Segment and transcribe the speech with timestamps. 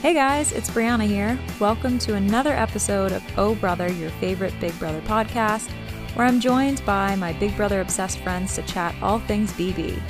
[0.00, 1.36] Hey guys, it's Brianna here.
[1.58, 5.68] Welcome to another episode of Oh Brother, your favorite Big Brother podcast,
[6.14, 10.00] where I'm joined by my Big Brother obsessed friends to chat all things BB.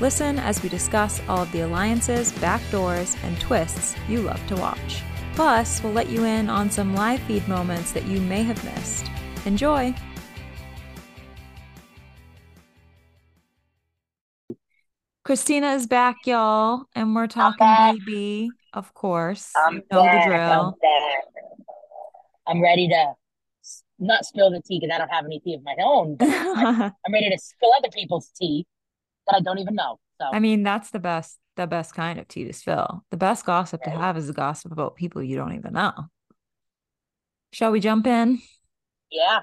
[0.00, 5.04] Listen as we discuss all of the alliances, backdoors, and twists you love to watch.
[5.36, 9.08] Plus, we'll let you in on some live feed moments that you may have missed.
[9.44, 9.94] Enjoy!
[15.22, 17.64] Christina is back, y'all, and we're talking.
[17.64, 19.52] BB, of course.
[19.56, 20.24] I'm You know the back.
[20.24, 20.78] I'm drill.
[22.46, 23.14] I'm ready to
[23.98, 27.12] not spill the tea because I don't have any tea of my own, I I'm
[27.12, 28.66] ready to spill other people's tea
[29.26, 29.98] that I don't even know.
[30.20, 33.04] So I mean, that's the best, the best kind of tea to spill.
[33.10, 35.92] The best gossip to have is the gossip about people you don't even know.
[37.52, 38.40] Shall we jump in?
[39.10, 39.40] yeah,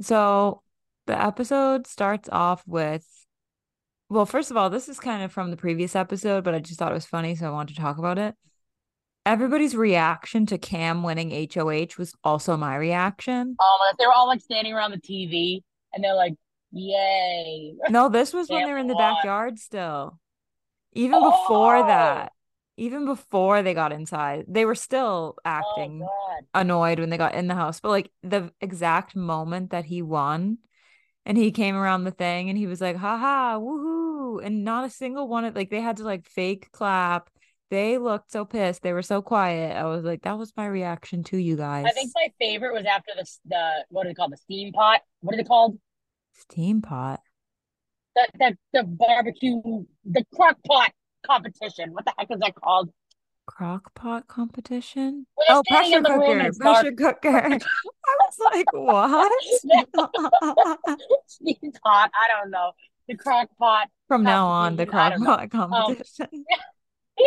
[0.00, 0.62] So
[1.06, 3.06] the episode starts off with,
[4.10, 6.78] well, first of all, this is kind of from the previous episode, but I just
[6.78, 8.34] thought it was funny, so I wanted to talk about it.
[9.24, 13.56] Everybody's reaction to Cam winning HOH was also my reaction.
[13.58, 16.34] um, they were all like standing around the TV and they're like,
[16.72, 19.14] "Yay!" No, this was when they were in the won.
[19.14, 20.18] backyard still.
[20.92, 22.32] Even before Oh, that,
[22.76, 26.46] even before they got inside, they were still oh acting God.
[26.54, 27.78] annoyed when they got in the house.
[27.80, 30.58] But like the exact moment that he won
[31.30, 34.44] and he came around the thing and he was like, haha, woohoo.
[34.44, 37.30] And not a single one of like they had to like fake clap.
[37.70, 38.82] They looked so pissed.
[38.82, 39.76] They were so quiet.
[39.76, 41.84] I was like, that was my reaction to you guys.
[41.86, 44.32] I think my favorite was after the the what is it called?
[44.32, 45.02] The steam pot.
[45.20, 45.78] What is it called?
[46.32, 47.20] Steam pot.
[48.16, 50.90] The the the barbecue, the crock pot
[51.24, 51.92] competition.
[51.92, 52.90] What the heck is that called?
[53.50, 55.26] Crock pot competition?
[55.48, 56.72] Oh, pressure in the room and cooker.
[56.72, 57.28] Pressure cooker.
[57.28, 57.58] I
[58.20, 59.32] was like, what?
[61.82, 62.10] Pot.
[62.14, 62.70] I don't know.
[63.08, 65.76] The crock pot From now on, the competition, crock don't know.
[65.76, 66.44] Um, competition.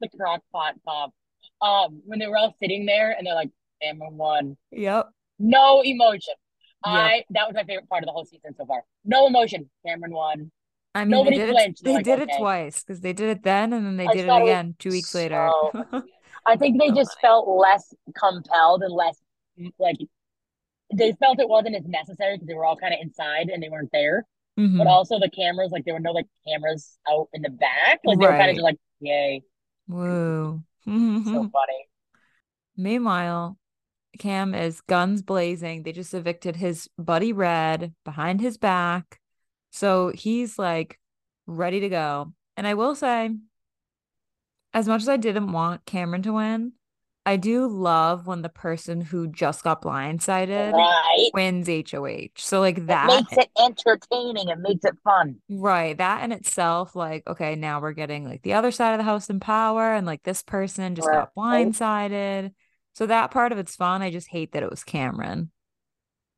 [0.00, 1.12] the crock pot comp.
[1.60, 3.50] Um, when they were all sitting there and they're like,
[3.82, 4.56] Cameron won.
[4.70, 5.08] Yep.
[5.40, 6.34] No emotion.
[6.86, 6.94] Yep.
[6.94, 8.84] I that was my favorite part of the whole season so far.
[9.04, 9.68] No emotion.
[9.84, 10.52] Cameron won.
[10.94, 11.62] I mean, they did it.
[11.62, 11.82] flinched.
[11.82, 14.26] They like, did it twice because they did it then and then they I did
[14.26, 15.56] it thought it was again two weeks later.
[16.46, 19.16] I think they So just felt less compelled and less
[19.78, 19.96] like
[20.94, 23.68] they felt it wasn't as necessary because they were all kind of inside and they
[23.68, 24.24] weren't there.
[24.76, 24.88] But Mhm.
[24.88, 28.00] also the cameras, like there were no like cameras out in the back.
[28.04, 29.42] Like they were kind of like, yay.
[29.88, 30.62] Woo.
[31.32, 31.88] So funny.
[32.76, 33.58] Meanwhile,
[34.18, 35.82] Cam is guns blazing.
[35.84, 39.20] They just evicted his buddy Red behind his back.
[39.74, 41.00] So he's like
[41.48, 42.32] ready to go.
[42.56, 43.30] And I will say,
[44.72, 46.74] as much as I didn't want Cameron to win,
[47.26, 51.30] I do love when the person who just got blindsided Right.
[51.34, 52.28] wins HOH.
[52.36, 54.48] So like It that makes it entertaining.
[54.48, 55.40] It makes it fun.
[55.48, 55.98] Right.
[55.98, 59.28] That in itself, like, okay, now we're getting like the other side of the house
[59.28, 61.66] in power, and like this person just got Right.
[61.66, 62.52] blindsided.
[62.94, 64.02] So that part of it's fun.
[64.02, 65.50] I just hate that it was Cameron.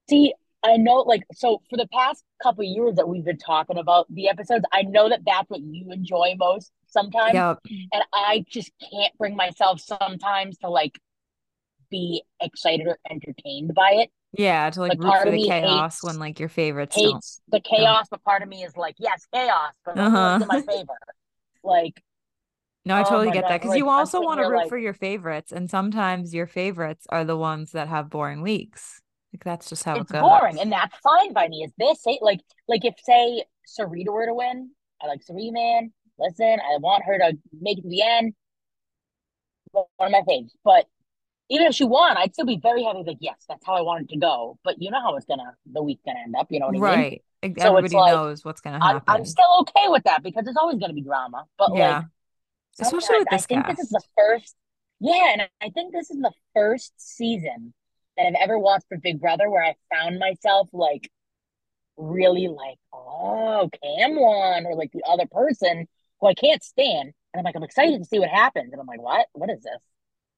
[0.09, 3.79] See, I know, like, so for the past couple of years that we've been talking
[3.79, 7.35] about the episodes, I know that that's what you enjoy most sometimes.
[7.35, 7.59] Yep.
[7.93, 10.99] And I just can't bring myself sometimes to like
[11.91, 14.11] be excited or entertained by it.
[14.33, 16.97] Yeah, to like Like root part for of the chaos hates when like your favorites
[16.97, 20.57] hates the chaos, but part of me is like, yes, chaos, but it's in my
[20.57, 20.63] Uh-huh.
[20.67, 20.99] favor.
[21.63, 22.03] Like,
[22.85, 24.79] No, I oh totally get that because like you also want to root like, for
[24.79, 29.01] your favorites, and sometimes your favorites are the ones that have boring weeks.
[29.33, 30.63] Like that's just how it it's boring, goes.
[30.63, 31.65] and that's fine by me.
[31.65, 32.21] Is this it?
[32.23, 34.71] Like, like if say Sarita were to win,
[35.03, 35.93] I like Sarita, man.
[36.19, 38.35] Listen, I want her to make it to the end.
[39.73, 40.53] One of my faves.
[40.65, 40.87] But
[41.51, 43.03] even if she won, I'd still be very happy.
[43.07, 44.59] Like, yes, that's how I want it to go.
[44.65, 46.47] But you know how it's gonna the week's gonna end up.
[46.51, 46.83] You know what I mean?
[46.83, 47.23] Right.
[47.43, 50.45] Like, So it's Everybody like knows what's gonna I'm I'm still okay with that because
[50.45, 51.45] there's always gonna be drama.
[51.59, 52.03] But like Yeah.
[52.81, 54.57] Especially sometimes with I this think this is the first.
[55.01, 57.75] Yeah, and I think this is the first season
[58.17, 61.11] that I've ever watched for Big Brother where I found myself like
[61.97, 65.87] really like, oh, Cam won, or like the other person
[66.21, 67.13] who I can't stand.
[67.33, 68.73] And I'm like, I'm excited to see what happens.
[68.73, 69.27] And I'm like, what?
[69.33, 69.81] What is this?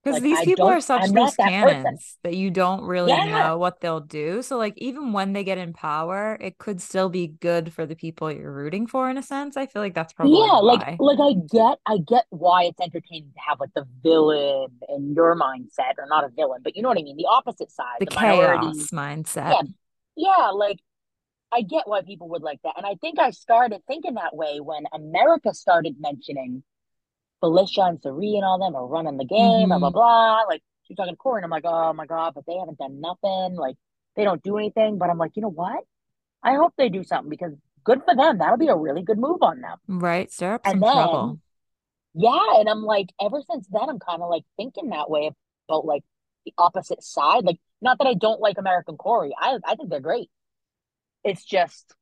[0.05, 2.83] Because Like, these I people are such I'm loose not that cannons that you don't
[2.85, 3.21] really Yeah.
[3.21, 4.43] know what they'll do.
[4.43, 7.97] So, like, even when they get in power, it could still be good for the
[7.97, 9.57] people you're rooting for, in a sense.
[9.57, 11.01] I feel like that's probably Yeah, like why.
[11.01, 15.37] like I get I get why it's entertaining to have like the villain in your
[15.37, 18.07] mindset, or not a villain, but you know what I mean, the opposite side, The
[18.07, 18.89] the minority.
[18.91, 19.59] chaos mindset.
[19.59, 19.63] Yeah,
[20.17, 20.81] yeah, like
[21.53, 22.75] I get why people would like that.
[22.79, 26.65] And I think I started thinking that way when America started mentioning
[27.41, 30.43] Felicia and Cirie and all them are running the game, blah blah hmm blah.
[30.49, 33.01] Like she's talking to Cory, and I'm like, oh my God, but they haven't done
[33.01, 33.57] nothing.
[33.57, 33.77] Like
[34.17, 34.99] they don't do anything.
[34.99, 35.85] But I'm like, you know what?
[36.43, 37.53] I hope they do something because
[37.85, 38.39] good for them.
[38.39, 39.79] That'll be a really good move on them.
[39.89, 40.31] Right.
[40.31, 41.41] Stir up And some then trouble.
[42.15, 45.31] Yeah, and I'm like, ever since then, I'm kind of like thinking that way
[45.69, 46.05] about like
[46.47, 47.45] the opposite side.
[47.45, 49.33] Like, not that I don't like American Cory.
[49.39, 50.31] I I think they're great.
[51.25, 51.95] It's just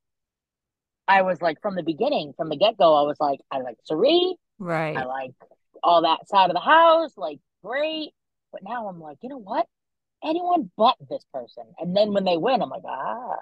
[1.08, 3.76] I was like from the beginning, from the get go, I was like, I like
[3.84, 4.36] Cirie.
[4.58, 4.96] Right.
[4.96, 5.32] I like
[5.82, 8.10] all that side of the house, like great.
[8.52, 9.66] But now I'm like, you know what?
[10.24, 11.64] Anyone but this person.
[11.78, 13.36] And then when they win, I'm like, ah.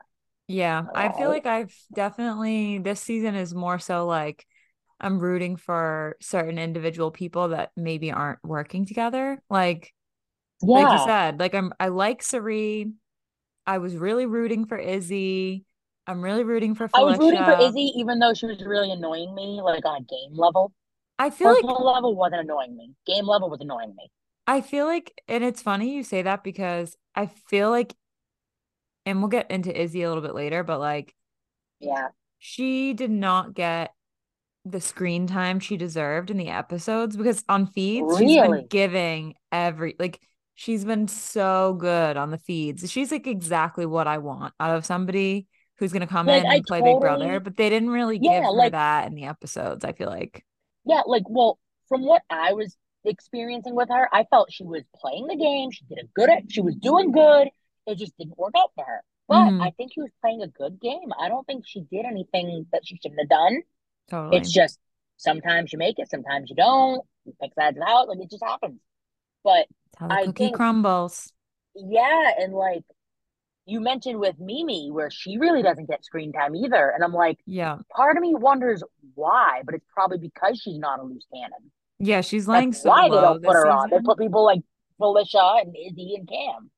[0.46, 4.46] Yeah, I feel like I've definitely this season is more so like
[5.00, 9.43] I'm rooting for certain individual people that maybe aren't working together.
[9.49, 9.94] Like,
[10.62, 10.69] yeah.
[10.69, 12.93] like you said, like I'm I like Cirie.
[13.66, 15.64] I was really rooting for Izzy.
[16.06, 17.06] I'm really rooting for Felicia.
[17.06, 20.05] I was rooting for Izzy, even though she was really annoying me, like on a
[20.05, 20.72] game level.
[21.19, 22.93] I feel Personal like level wasn't annoying me.
[23.06, 24.11] Game level was annoying me.
[24.46, 27.94] I feel like, and it's funny you say that because I feel like,
[29.06, 31.14] and we'll get into Izzy a little bit later, but like,
[31.81, 32.08] yeah,
[32.38, 33.93] she did not get
[34.64, 38.26] the screen time she deserved in the episodes because on feeds really?
[38.26, 40.19] she's been giving every like
[40.55, 42.90] she's been so good on the feeds.
[42.90, 45.46] She's like exactly what I want out of somebody
[45.78, 48.19] who's gonna come like, in and I play totally, Big Brother, but they didn't really
[48.20, 49.84] yeah, give her like, that in the episodes.
[49.84, 50.44] I feel like.
[50.86, 51.58] Yeah, like well,
[51.88, 55.70] from what I was experiencing with her, I felt she was playing the game.
[55.70, 56.52] She did a good.
[56.52, 57.48] She was doing good.
[57.86, 59.02] It just didn't work out for her.
[59.28, 59.62] But mm-hmm.
[59.62, 61.12] I think she was playing a good game.
[61.19, 63.62] I don't think she did anything that she shouldn't have done.
[64.10, 64.36] Totally.
[64.36, 64.78] It's just
[65.16, 67.02] sometimes you make it, sometimes you don't.
[67.25, 68.80] You pick sides out, like it just happens.
[69.42, 69.66] But
[69.98, 71.32] I cookie think, crumbles.
[71.75, 72.84] Yeah, and like
[73.66, 76.90] you mentioned with Mimi, where she really doesn't get screen time either.
[76.94, 78.82] And I'm like, yeah, part of me wonders
[79.14, 81.70] why, but it's probably because she's not a loose cannon.
[81.99, 83.70] Yeah, she's laying That's so why they don't put her season.
[83.70, 83.90] on.
[83.90, 84.61] They put people like
[84.99, 86.70] Felicia and Izzy and Cam.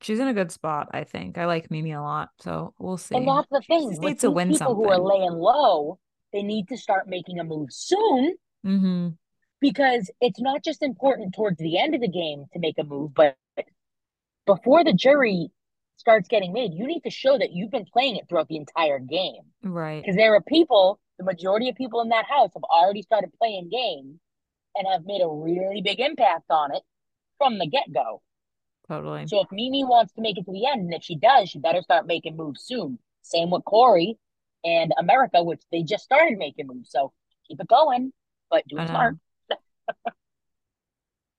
[0.00, 1.38] She's in a good spot, I think.
[1.38, 3.14] I like Mimi a lot, so we'll see.
[3.14, 3.96] And that's the thing.
[4.00, 4.84] Needs to win people something.
[4.84, 6.00] who are laying low,
[6.32, 8.34] they need to start making a move soon.
[8.66, 9.08] Mm-hmm.
[9.60, 13.14] Because it's not just important towards the end of the game to make a move,
[13.14, 13.36] but
[14.44, 15.50] before the jury
[16.02, 18.98] starts getting made, you need to show that you've been playing it throughout the entire
[18.98, 19.42] game.
[19.62, 20.02] Right.
[20.02, 23.70] Because there are people, the majority of people in that house have already started playing
[23.70, 24.18] games
[24.74, 26.82] and have made a really big impact on it
[27.38, 28.20] from the get go.
[28.88, 29.28] Totally.
[29.28, 31.60] So if Mimi wants to make it to the end, and if she does, she
[31.60, 32.98] better start making moves soon.
[33.22, 34.18] Same with Cory
[34.64, 36.90] and America, which they just started making moves.
[36.90, 37.12] So
[37.46, 38.12] keep it going,
[38.50, 39.16] but do it smart.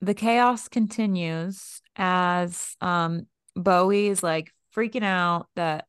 [0.01, 5.85] the chaos continues as um Bowie is like freaking out that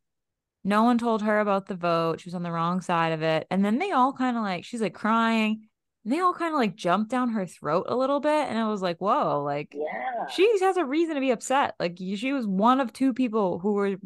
[0.65, 2.21] no one told her about the vote.
[2.21, 3.47] She was on the wrong side of it.
[3.51, 5.69] And then they all kind of like, she's like crying.
[6.05, 8.49] And they all kind of like jumped down her throat a little bit.
[8.49, 11.75] And I was like, whoa, like, yeah, she has a reason to be upset.
[11.79, 13.97] Like, she was one of two people who were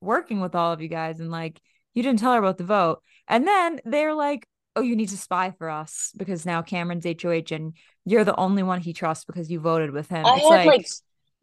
[0.00, 1.20] working with all of you guys.
[1.20, 1.60] And like,
[1.94, 3.00] you didn't tell her about the vote.
[3.28, 7.54] And then they're like, oh, you need to spy for us because now Cameron's HOH
[7.54, 10.24] and you're the only one he trusts because you voted with him.
[10.24, 10.86] I it's like, like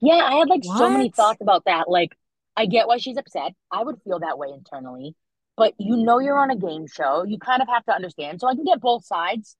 [0.01, 0.77] yeah, I had like what?
[0.77, 1.89] so many thoughts about that.
[1.89, 2.11] Like,
[2.55, 3.53] I get why she's upset.
[3.71, 5.15] I would feel that way internally,
[5.57, 7.23] but you know, you're on a game show.
[7.23, 8.39] You kind of have to understand.
[8.39, 9.55] So I can get both sides,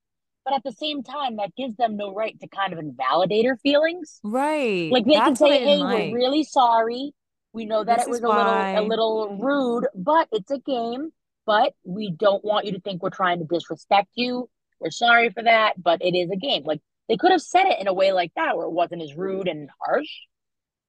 [0.46, 3.58] but at the same time, that gives them no right to kind of invalidate her
[3.58, 4.20] feelings.
[4.24, 4.92] Right.
[4.92, 6.12] Like they That's can say, "Hey, like.
[6.12, 7.14] we're really sorry.
[7.54, 8.80] We know that this it was a why.
[8.80, 11.12] little a little rude, but it's a game.
[11.46, 14.50] But we don't want you to think we're trying to disrespect you.
[14.80, 16.64] We're sorry for that, but it is a game.
[16.64, 19.16] Like they could have said it in a way like that where it wasn't as
[19.16, 20.08] rude and harsh.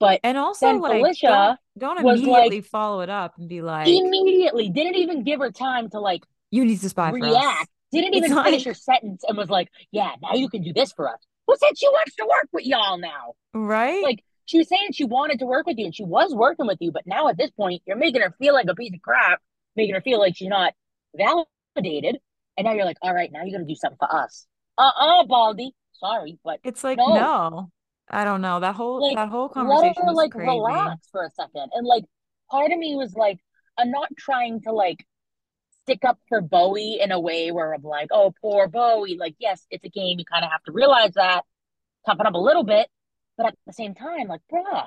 [0.00, 3.86] But and also like Felicia don't, don't immediately like, follow it up and be like
[3.86, 7.68] immediately didn't even give her time to like you need to spy react.
[7.92, 10.72] Didn't even it's finish like, her sentence and was like, "Yeah, now you can do
[10.72, 13.34] this for us." Who said she wants to work with y'all now?
[13.52, 14.02] Right?
[14.02, 16.78] Like she was saying she wanted to work with you and she was working with
[16.80, 19.40] you, but now at this point you're making her feel like a piece of crap,
[19.76, 20.72] making her feel like she's not
[21.14, 22.18] validated,
[22.56, 24.46] and now you're like, "All right, now you're gonna do something for us."
[24.78, 25.72] Uh uh Baldy.
[25.92, 27.14] Sorry, but it's like no.
[27.14, 27.70] no.
[28.10, 28.60] I don't know.
[28.60, 30.48] That whole like, that whole conversation let her, like crazy.
[30.48, 31.70] relax for a second.
[31.74, 32.04] And like
[32.50, 33.38] part of me was like,
[33.78, 35.04] I'm not trying to like
[35.82, 39.16] stick up for Bowie in a way where I'm like, oh, poor Bowie.
[39.18, 40.18] Like, yes, it's a game.
[40.18, 41.44] You kind of have to realize that,
[42.06, 42.88] toughen up a little bit.
[43.36, 44.86] But at the same time, like, bruh,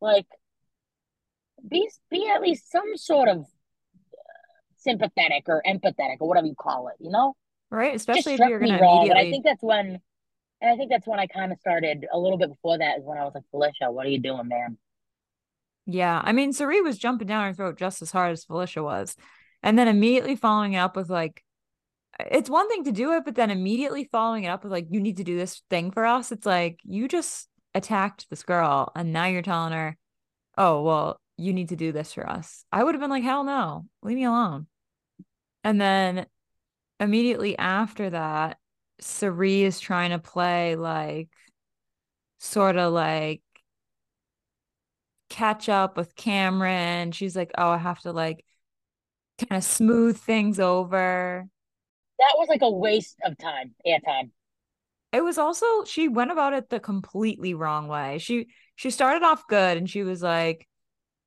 [0.00, 0.26] like,
[1.68, 3.44] be be at least some sort of uh,
[4.76, 7.34] sympathetic or empathetic or whatever you call it, you know?
[7.70, 7.94] Right.
[7.94, 9.28] Especially if you're gonna immediately.
[9.28, 9.98] I think that's when
[10.60, 13.04] and I think that's when I kind of started a little bit before that is
[13.04, 14.78] when I was like, Felicia, what are you doing, man?
[15.86, 16.20] Yeah.
[16.22, 19.16] I mean, Cirie was jumping down her throat just as hard as Felicia was.
[19.62, 21.42] And then immediately following up with like,
[22.18, 25.00] it's one thing to do it, but then immediately following it up with like, you
[25.00, 26.32] need to do this thing for us.
[26.32, 29.96] It's like, you just attacked this girl and now you're telling her,
[30.56, 32.64] oh, well, you need to do this for us.
[32.72, 34.66] I would have been like, hell no, leave me alone.
[35.62, 36.26] And then
[36.98, 38.58] immediately after that,
[39.00, 41.28] Cirie is trying to play like
[42.38, 43.42] sort of like
[45.28, 47.12] catch up with Cameron.
[47.12, 48.44] She's like, oh, I have to like
[49.38, 51.46] kind of smooth things over.
[52.18, 54.32] That was like a waste of time, yeah, time.
[55.12, 58.18] It was also she went about it the completely wrong way.
[58.18, 60.66] She she started off good and she was like,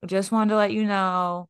[0.06, 1.50] just wanted to let you know,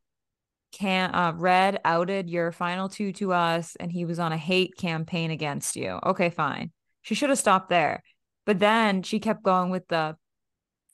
[0.72, 4.76] can uh Red outed your final two to us and he was on a hate
[4.78, 6.00] campaign against you.
[6.06, 6.72] Okay, fine.
[7.02, 8.04] She should have stopped there.
[8.46, 10.16] But then she kept going with the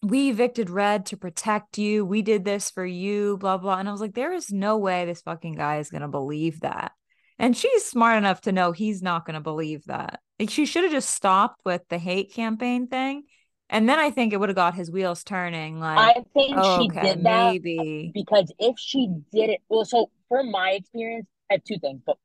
[0.03, 2.05] we evicted Red to protect you.
[2.05, 3.77] We did this for you, blah, blah.
[3.77, 6.59] And I was like, there is no way this fucking guy is going to believe
[6.61, 6.91] that.
[7.39, 10.19] And she's smart enough to know he's not going to believe that.
[10.39, 13.23] Like, she should have just stopped with the hate campaign thing.
[13.69, 15.79] And then I think it would have got his wheels turning.
[15.79, 19.83] Like, I think oh, she okay, did that maybe because if she did it, well,
[19.83, 22.17] so from my experience, I have two things, but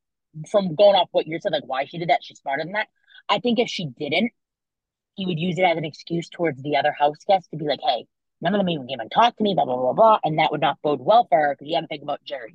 [0.50, 2.86] from going off what you said, like why she did that, she's smarter than that.
[3.28, 4.32] I think if she didn't,
[5.14, 7.80] he would use it as an excuse towards the other house guests to be like,
[7.82, 8.06] hey,
[8.40, 10.18] none of them even came and talked to me, blah, blah, blah, blah.
[10.24, 12.54] And that would not bode well for her because you got to think about jury.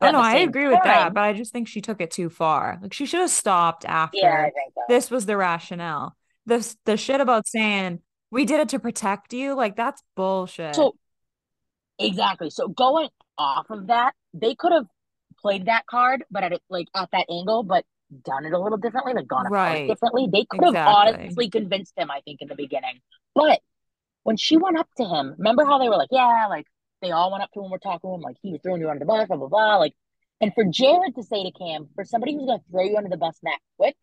[0.00, 2.10] Oh, I know, I agree time, with that, but I just think she took it
[2.10, 2.78] too far.
[2.82, 4.82] Like she should have stopped after yeah, so.
[4.88, 6.16] this was the rationale.
[6.44, 8.00] This the shit about saying
[8.32, 10.74] we did it to protect you, like that's bullshit.
[10.74, 10.96] So
[11.98, 12.50] exactly.
[12.50, 14.86] So going off of that, they could have
[15.38, 17.84] played that card, but at it like at that angle, but
[18.24, 19.86] done it a little differently, like gone right.
[19.86, 20.28] differently.
[20.32, 20.78] They could exactly.
[20.78, 23.00] have honestly convinced him, I think, in the beginning.
[23.34, 23.60] But
[24.22, 26.66] when she went up to him, remember how they were like, yeah, like
[27.02, 28.88] they all went up to him, we're talking to him, like he was throwing you
[28.88, 29.76] under the bus, blah, blah, blah.
[29.76, 29.94] Like,
[30.40, 33.10] and for Jared to say to Cam, for somebody who's going to throw you under
[33.10, 33.96] the bus that quick,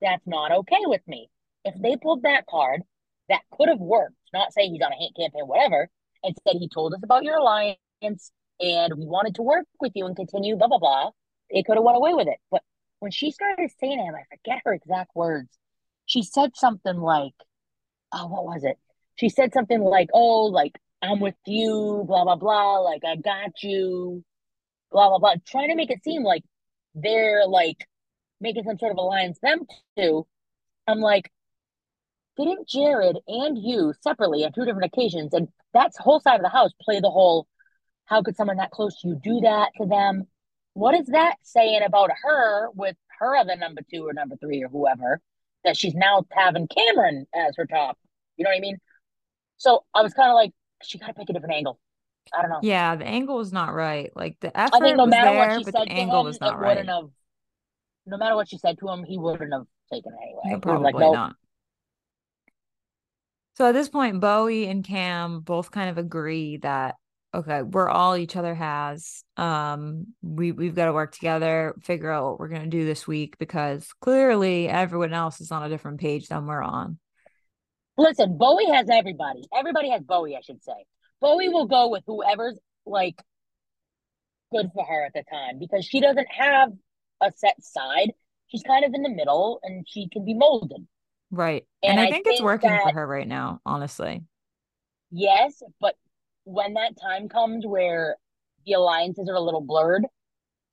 [0.00, 1.28] that's not okay with me.
[1.64, 2.82] If they pulled that card,
[3.28, 4.14] that could have worked.
[4.32, 5.88] Not saying he's on a hate campaign, whatever.
[6.24, 7.78] Instead, he told us about your alliance
[8.60, 11.10] and we wanted to work with you and continue, blah, blah, blah.
[11.50, 12.38] They could have went away with it.
[12.50, 12.62] But
[13.00, 15.48] when she started saying him, I forget her exact words.
[16.06, 17.34] She said something like,
[18.12, 18.78] oh, what was it?
[19.16, 22.78] She said something like, oh, like, I'm with you, blah, blah, blah.
[22.78, 24.24] Like, I got you,
[24.90, 25.34] blah, blah, blah.
[25.46, 26.44] Trying to make it seem like
[26.94, 27.86] they're like
[28.40, 29.60] making some sort of alliance, them
[29.96, 30.26] two.
[30.86, 31.30] I'm like,
[32.36, 36.48] didn't Jared and you separately on two different occasions, and that's whole side of the
[36.48, 37.46] house play the whole,
[38.06, 40.26] how could someone that close to you do that to them?
[40.74, 44.68] What is that saying about her with her other number two or number three or
[44.68, 45.20] whoever
[45.64, 47.98] that she's now having Cameron as her top?
[48.36, 48.78] You know what I mean?
[49.58, 51.78] So I was kind of like, she got to pick a different angle.
[52.32, 52.60] I don't know.
[52.62, 54.10] Yeah, the angle was not right.
[54.16, 56.58] Like the effort I think no matter there, what she said angle him, was not
[56.58, 56.78] right.
[56.78, 57.10] Have,
[58.06, 60.40] no matter what she said to him, he wouldn't have taken it anyway.
[60.54, 61.36] No, probably like, not.
[63.54, 66.96] So at this point, Bowie and Cam both kind of agree that
[67.34, 69.24] okay, we're all each other has.
[69.36, 73.38] Um, we we've got to work together, figure out what we're gonna do this week
[73.38, 76.98] because clearly everyone else is on a different page than we're on.
[77.96, 79.44] Listen, Bowie has everybody.
[79.54, 80.72] Everybody has Bowie, I should say.
[81.20, 83.20] Bowie will go with whoever's like
[84.52, 86.70] good for her at the time because she doesn't have
[87.20, 88.12] a set side.
[88.48, 90.86] She's kind of in the middle and she can be molded.
[91.32, 91.64] Right.
[91.82, 94.22] And, and I, think I, think it's working that, for her right now, honestly.
[95.10, 95.96] Yes, but
[96.44, 98.16] when that time comes where
[98.66, 100.04] the alliances are a little blurred,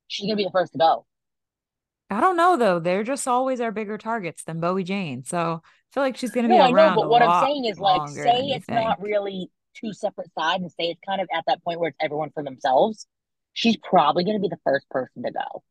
[0.06, 1.06] she's gonna be the first to go.
[2.10, 2.78] I don't know though.
[2.78, 5.24] They're just always our bigger targets than Bowie Jane.
[5.24, 6.96] So I feel like she's gonna no, be around.
[6.96, 10.70] Know, but what I'm saying is like say it's not really two separate sides and
[10.72, 13.06] say it's kind of at that point where it's everyone for themselves.
[13.54, 15.62] She's probably gonna be the first person to go.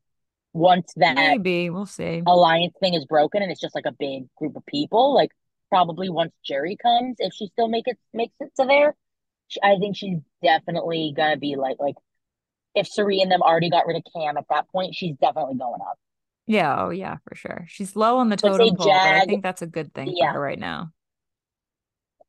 [0.53, 4.23] Once that maybe we'll see alliance thing is broken and it's just like a big
[4.35, 5.31] group of people, like
[5.69, 8.95] probably once jury comes, if she still make it makes it to there,
[9.63, 11.95] I think she's definitely gonna be like like
[12.75, 15.81] if Cirie and them already got rid of Cam at that point, she's definitely going
[15.81, 15.97] up.
[16.47, 17.65] Yeah, oh yeah, for sure.
[17.67, 20.29] She's low on the totem pole, Jag, but I think that's a good thing yeah.
[20.29, 20.91] for her right now.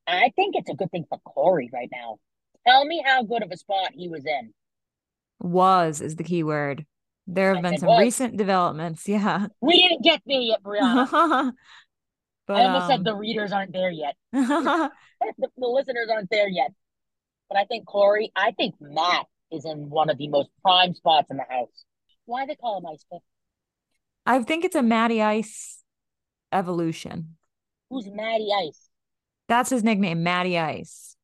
[0.07, 2.19] I think it's a good thing for cory right now.
[2.67, 4.53] Tell me how good of a spot he was in.
[5.41, 6.85] Was is the key word.
[7.35, 8.01] There have I been some was.
[8.01, 9.09] recent developments.
[9.09, 9.47] Yeah.
[9.61, 11.53] We didn't get there yet, Brianna.
[12.47, 12.91] but, I almost um...
[12.91, 14.17] said the readers aren't there yet.
[14.33, 14.91] the,
[15.39, 16.73] the listeners aren't there yet.
[17.49, 21.29] But I think Cory, I think Matt is in one of the most prime spots
[21.31, 21.85] in the house.
[22.27, 23.23] Why they call him Ice Pick?
[24.27, 25.83] I think it's a Matty Ice
[26.53, 27.37] evolution.
[27.91, 28.89] Who's Matty Ice?
[29.49, 31.17] That's his nickname, Matty Ice.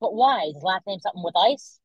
[0.00, 0.42] But why?
[0.42, 1.78] Is his last name something with ice?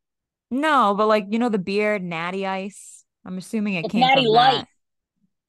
[0.52, 2.99] No, but like you know the beard, Natty Ice.
[3.26, 4.52] I'm assuming it it's came Natty from Light.
[4.54, 4.68] That.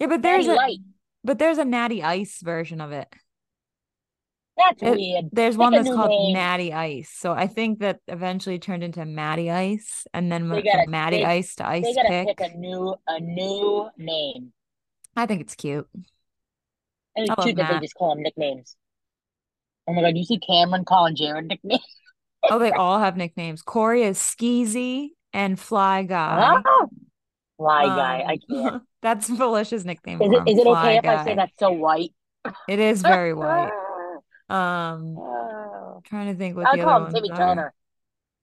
[0.01, 0.79] Yeah, but there's Natty a Light.
[1.25, 3.09] but there's a Natty Ice version of it.
[4.57, 5.25] That's it, weird.
[5.33, 6.35] There's Pick one that's called name.
[6.35, 7.11] Natty Ice.
[7.17, 11.25] So I think that eventually turned into Matty Ice and then went from Matty they,
[11.25, 12.37] Ice to Ice they gotta pick.
[12.37, 14.53] pick a new a new name.
[15.17, 15.89] I think it's cute.
[17.17, 18.77] And I it's cute that they just call them nicknames.
[19.89, 21.83] Oh my god, you see Cameron calling Jared nicknames?
[22.49, 23.63] Oh, they all have nicknames.
[23.63, 26.63] Cory is Skeezy and Fly Guy.
[26.65, 26.87] Ah,
[27.61, 28.39] Fly guy, I Um,
[28.71, 28.83] can't.
[29.03, 32.15] that's Felicia's nickname Is it is okay if I say that's so white?
[32.69, 33.71] It is very white.
[34.49, 36.01] Um, Oh.
[36.07, 37.37] trying to think what I the call other him Timmy are.
[37.37, 37.75] Turner.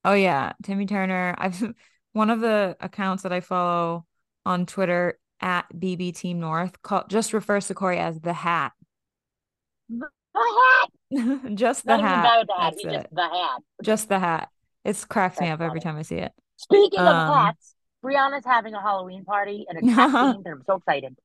[0.05, 1.35] Oh yeah, Timmy Turner.
[1.37, 1.61] I've
[2.13, 4.05] one of the accounts that I follow
[4.45, 8.71] on Twitter at BB Team North call, just refers to Cory as the hat.
[9.89, 11.55] The hat.
[11.55, 12.47] just the Not even the guy hat.
[12.47, 12.73] the hat.
[12.73, 12.91] That's it.
[12.93, 13.61] just the hat.
[13.83, 14.49] Just the hat.
[14.85, 16.31] It's cracks me That's up every time I see it.
[16.55, 17.75] Speaking of Um, hats,
[18.07, 21.17] Brianna's having a Halloween party and it's themed, and I'm so excited.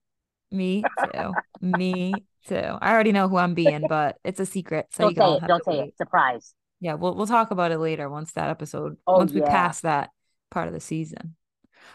[0.51, 1.39] Me too.
[1.61, 2.55] Me too.
[2.81, 5.45] I already know who I'm being, but it's a secret, so you Don't say it.
[5.47, 5.89] Don't say wait.
[5.89, 5.97] it.
[5.97, 6.55] Surprise.
[6.81, 9.49] Yeah, we'll we'll talk about it later once that episode, Oh, once we yeah.
[9.49, 10.11] pass that
[10.51, 11.37] part of the season.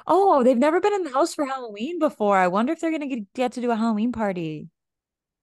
[0.08, 2.38] Oh, they've never been in the house for Halloween before.
[2.38, 4.70] I wonder if they're gonna get, get to do a Halloween party.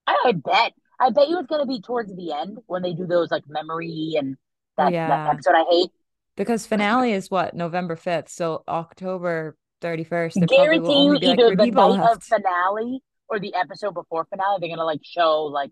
[0.07, 0.73] I, I bet.
[1.01, 4.15] I bet you it's gonna be towards the end when they do those like memory
[4.19, 4.37] and
[4.77, 5.91] that, that episode I hate.
[6.37, 10.35] Because finale is what November 5th, so October 31st.
[10.35, 14.27] There probably Guarantee you only like either the night of finale or the episode before
[14.27, 15.71] finale, they're gonna like show like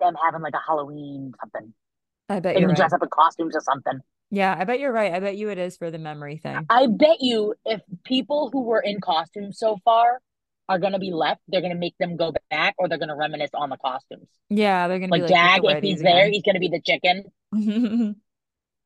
[0.00, 1.72] them having like a Halloween something.
[2.28, 2.76] I bet you're right.
[2.76, 4.00] dress up in costumes or something.
[4.30, 5.12] Yeah, I bet you're right.
[5.12, 6.66] I bet you it is for the memory thing.
[6.68, 10.20] I bet you if people who were in costumes so far
[10.68, 13.70] are gonna be left, they're gonna make them go back or they're gonna reminisce on
[13.70, 14.28] the costumes.
[14.50, 17.24] Yeah, they're gonna be Like like, Jag, if he's there, he's gonna be the chicken.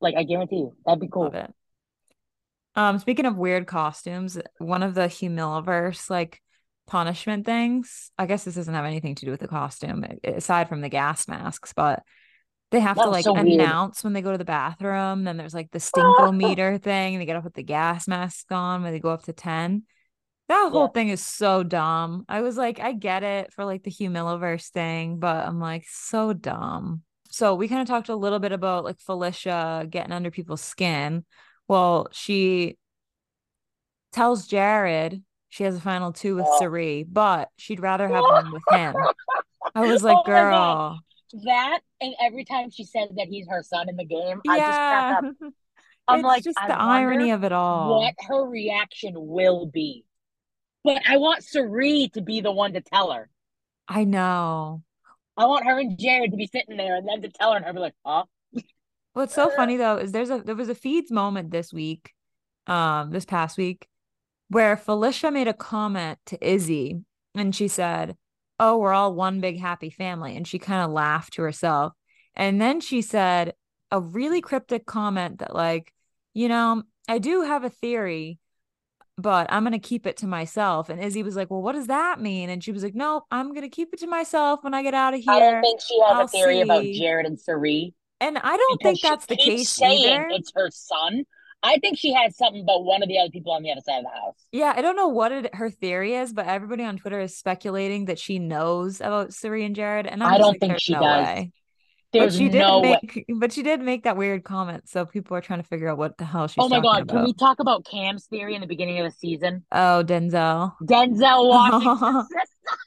[0.03, 1.35] Like I guarantee you, that'd be cool.
[2.75, 6.41] Um, speaking of weird costumes, one of the Humiliverse like
[6.87, 10.81] punishment things, I guess this doesn't have anything to do with the costume aside from
[10.81, 12.03] the gas masks, but
[12.71, 13.61] they have That to like so weird.
[13.61, 15.25] announce when they go to the bathroom.
[15.25, 18.93] Then there's like the stinkometer thing, and they gotta put the gas mask on when
[18.93, 19.85] they go up to 10.
[20.49, 20.89] That whole Yeah.
[20.89, 22.25] thing is so dumb.
[22.29, 26.33] I was like, I get it for like the Humiliverse thing, but I'm like, so
[26.33, 27.03] dumb.
[27.33, 31.25] So we kind of talked a little bit about like Felicia getting under people's skin.
[31.67, 32.77] Well, she
[34.13, 36.59] tells Jared she has a final two with Oh.
[36.59, 38.95] Cirie, but she'd rather have one with him.
[39.75, 41.01] I was like, Oh girl,
[41.45, 44.69] That and every time she says that he's her son in the game, I just
[44.69, 45.21] yeah.
[45.21, 45.53] crack up.
[46.09, 48.01] I'm it's like, just I the irony of it all.
[48.01, 50.05] what her reaction will be.
[50.85, 53.31] But I want Cirie to be the one to tell her.
[53.89, 54.83] I know.
[55.37, 57.67] I want her and Jared to be sitting there and then to tell her and
[57.67, 58.25] her be like, huh?
[59.15, 62.13] What's so funny though is there's a there was a feeds moment this week,
[62.67, 63.87] um, this past week,
[64.49, 67.03] where Felicia made a comment to Izzy
[67.35, 68.17] and she said,
[68.59, 70.37] Oh, we're all one big happy family.
[70.37, 71.93] And she kind of laughed to herself.
[72.35, 73.55] And then she said
[73.91, 75.93] a really cryptic comment that, like,
[76.33, 78.39] you know, I do have a theory,
[79.19, 80.89] but I'm going to keep it to myself.
[80.89, 82.51] And Izzy was like, Well, what does that mean?
[82.51, 84.95] And she was like, Nope, I'm going to keep it to myself when I get
[84.95, 85.33] out of here.
[85.33, 86.91] I don't think she has I'll a theory about.
[86.93, 90.27] Jared and Cirie And I don't think that's the case saying either.
[90.31, 91.25] it's her son.
[91.63, 93.99] I think she has something about one of the other people on the other side
[93.99, 94.37] of the house.
[94.53, 98.07] Yeah, I don't know what it, her theory is, but everybody on Twitter is speculating
[98.07, 101.01] that she knows about Cirie and Jared, and I'm I don't like, think she no
[101.01, 101.27] does.
[101.27, 101.53] way.
[102.13, 102.99] There's but she did no way.
[103.03, 105.97] make, but she did make that weird comment, so people are trying to figure out
[105.97, 108.67] what the hell she's Oh my God, can we talk about Cam's theory in the
[108.67, 109.65] beginning of the season?
[109.73, 110.75] Oh, Denzel.
[110.83, 112.79] Denzel Washington's sister.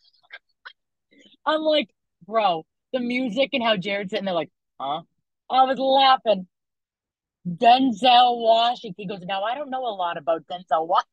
[1.46, 1.90] I'm like,
[2.28, 5.02] bro, the music and how Jared's sitting there like, huh?
[5.50, 6.48] I was laughing.
[7.48, 11.06] Denzel Washington He goes, now I don't know a lot about Denzel Washington.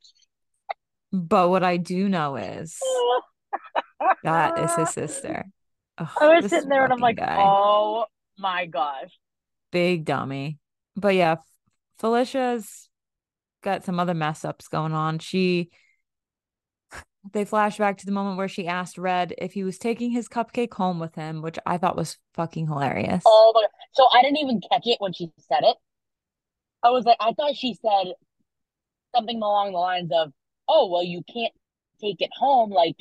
[1.12, 2.78] But what I do know is
[4.24, 5.46] that is his sister.
[6.02, 7.36] Ugh, I was sitting there and I'm like, guy.
[7.38, 8.06] oh
[8.38, 9.10] my gosh.
[9.70, 10.58] big dummy.
[10.96, 11.36] But yeah,
[11.98, 12.88] Felicia's
[13.62, 15.18] got some other mess ups going on.
[15.18, 15.70] She
[17.32, 20.28] they flash back to the moment where she asked Red if he was taking his
[20.28, 23.22] cupcake home with him, which I thought was fucking hilarious.
[23.24, 25.76] Oh my So I didn't even catch it when she said it.
[26.82, 28.14] I was like, I thought she said
[29.14, 30.32] something along the lines of,
[30.68, 31.52] oh, well, you can't
[32.00, 32.70] take it home.
[32.70, 32.96] Like,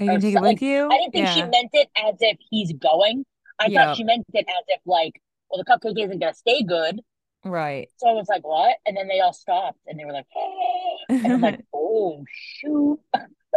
[0.00, 0.88] Are you gonna take so- it with like, you?
[0.90, 3.24] I didn't think she meant it as if he's going.
[3.58, 3.86] I Yeah.
[3.86, 7.00] thought she meant it as if, like, well, the cupcake isn't to stay good.
[7.44, 7.88] Right.
[7.96, 8.76] So I was like, what?
[8.86, 10.96] And then they all stopped and they were like, oh.
[11.08, 12.98] And I'm like, oh, shoot.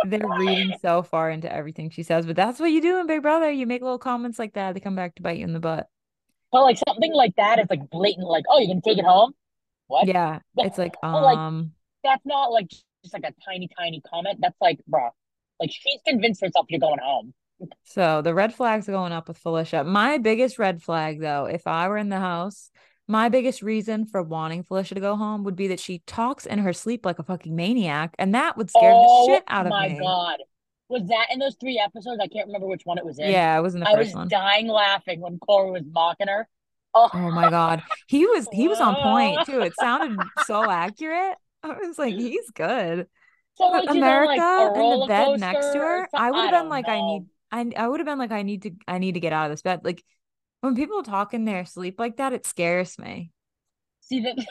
[0.06, 3.22] They're reading so far into everything she says, but that's what you do in Big
[3.22, 3.52] Brother.
[3.52, 5.88] You make little comments like that, they come back to bite you in the butt.
[6.52, 9.34] But like something like that is like blatant, like, oh, you can take it home?
[9.88, 10.08] What?
[10.08, 10.40] Yeah.
[10.58, 11.72] It's like, But, like, um,
[12.04, 14.40] That's not like just like a tiny, tiny comment.
[14.42, 15.10] That's like, bro,
[15.64, 17.34] like she's convinced herself you're going home.
[17.84, 19.84] So the red flags are going up with Felicia.
[19.84, 22.72] My biggest red flag, though, if I were in the house,
[23.08, 26.60] my biggest reason for wanting Felicia to go home would be that she talks in
[26.60, 29.72] her sleep like a fucking maniac, and that would scare oh the shit out of
[29.72, 29.78] me.
[29.78, 30.00] Oh my.
[30.00, 30.38] God.
[30.90, 32.20] Was that in those three episodes?
[32.22, 33.32] I can't remember which one it was in.
[33.32, 34.28] Yeah, it was in the I first was one.
[34.28, 36.48] dying laughing when Cory was mocking her.
[36.94, 37.82] Oh, Oh my god.
[38.08, 39.62] He was he was on point too.
[39.62, 41.38] It sounded so accurate.
[41.64, 43.08] I was like, he's good.
[43.56, 46.88] So like like America in the bed next to her, I would have been like,
[46.88, 49.34] I need I I would have been like, I need to I need to get
[49.34, 49.82] out of this bed.
[49.84, 50.04] Like
[50.62, 53.32] when people talk in their sleep like that, it scares me.
[54.02, 54.36] See that?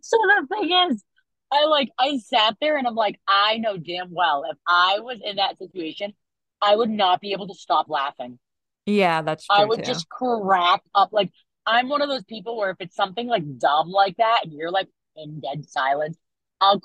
[0.00, 1.04] so the thing is,
[1.52, 5.20] I like I sat there and I'm like, I know damn well if I was
[5.24, 6.14] in that situation,
[6.60, 8.38] I would not be able to stop laughing.
[8.86, 9.84] Yeah, that's true I would too.
[9.84, 11.10] just crack up.
[11.12, 11.30] Like
[11.64, 14.70] I'm one of those people where if it's something like dumb like that and you're
[14.70, 16.18] like in dead silence,
[16.60, 16.80] I'll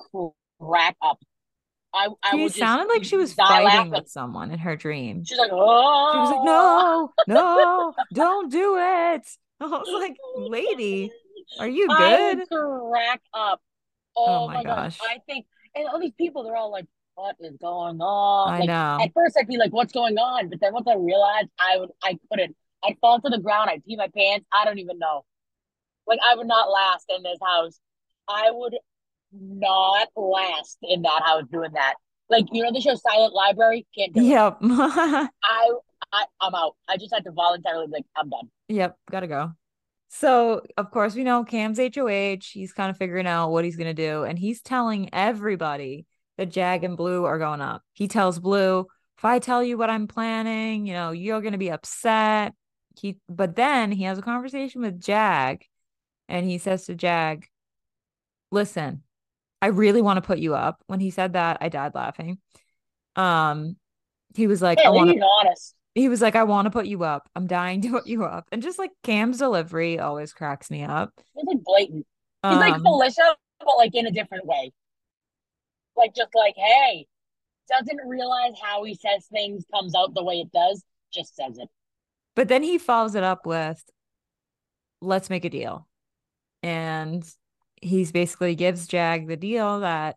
[0.62, 1.20] crack up.
[1.94, 5.24] I I She sounded like she was fighting with someone in her dream.
[5.26, 6.12] She's like, oh.
[6.12, 9.28] She was like, "No, no, don't do it."
[9.62, 11.16] I was like, "Lady,
[11.58, 13.62] are you good?" crack up.
[14.26, 15.00] Oh Oh, my my gosh.
[15.00, 15.00] gosh.
[15.02, 15.46] I think,
[15.76, 18.54] and all these people, they're all like, what is going on?
[18.54, 19.08] I Like, know.
[19.08, 20.50] at first I'd be like, what's going on?
[20.50, 22.56] But then once I realized I would, I couldn't.
[22.84, 23.70] I'd fall to the ground.
[23.70, 24.46] I'd pee my pants.
[24.54, 25.26] I don't even know.
[26.08, 27.80] Like, I would not last in this house.
[28.30, 28.76] I would
[29.32, 31.96] not last in that house doing that.
[32.30, 33.86] Like, you know, the show Silent Library?
[33.98, 34.26] Can't do it.
[34.26, 34.58] Yep.
[34.62, 35.30] I,
[36.14, 36.76] I, I'm out.
[36.88, 38.50] I just had to voluntarily, be like, I'm done.
[38.70, 39.52] Yep, gotta go.
[40.10, 42.46] So, of course, we know Cam's HOH.
[42.52, 46.06] He's kind of figuring out what he's gonna do, and he's telling everybody
[46.38, 47.82] that Jag and Blue are going up.
[47.94, 51.72] He tells Blue, "If I tell you what I'm planning, you know, you're gonna be
[51.72, 52.54] upset."
[53.00, 55.64] He, but then he has a conversation with Jag,
[56.28, 57.48] and he says to Jag,
[58.52, 59.04] "Listen,
[59.62, 62.40] I really want to put you up." When he said that, I died laughing.
[63.16, 63.76] Um,
[64.36, 65.76] he was like, Hey, "I want to." honest.
[65.96, 67.30] he was like, I want to put you up.
[67.36, 68.48] I'm dying to put you up.
[68.52, 71.12] And just like Cam's delivery always cracks me up.
[71.36, 72.06] He's like blatant.
[72.48, 74.72] He's like Um, Felicia, but like in a different way.
[75.98, 77.06] Like just like, hey,
[77.70, 81.68] doesn't realize how he says things comes out the way it does, just says it.
[82.36, 83.84] but then he follows it up with,
[85.02, 85.88] let's make a deal.
[86.64, 87.24] And
[87.82, 90.16] he's basically gives Jag the deal that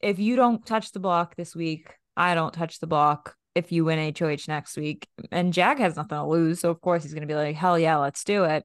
[0.00, 3.84] if you don't touch the block this week, I don't touch the block if you
[3.84, 5.08] win HOH next week.
[5.30, 6.60] And Jag has nothing to lose.
[6.60, 8.64] So, of course, he's going to be like, hell yeah, let's do it.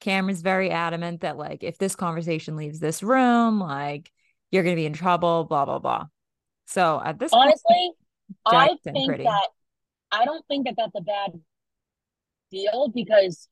[0.00, 4.10] Cameron's very adamant that, like, if this conversation leaves this room, like,
[4.52, 6.06] you're going to be in trouble, blah, blah, blah.
[6.66, 7.90] So, at this point, Honestly,
[8.46, 9.24] I think pretty.
[9.24, 9.48] that
[10.12, 11.32] I don't think that that's a bad
[12.50, 13.48] deal because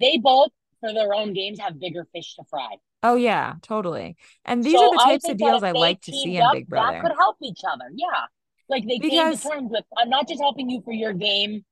[0.00, 2.76] they both, for their own games, have bigger fish to fry.
[3.02, 4.16] Oh, yeah, totally.
[4.44, 6.68] And these So are the types of deals I like to see teamed in Big
[6.68, 6.92] Brother.
[6.92, 7.84] That could help each other.
[7.94, 8.24] Yeah.
[8.68, 11.64] Like they came Because- to terms with, I'm not just helping you for your game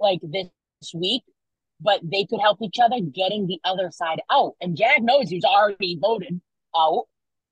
[0.00, 0.48] like this
[0.94, 1.22] week,
[1.80, 4.54] but they could help each other getting the other side out.
[4.60, 6.40] And Jag knows he's already voted
[6.76, 7.04] out.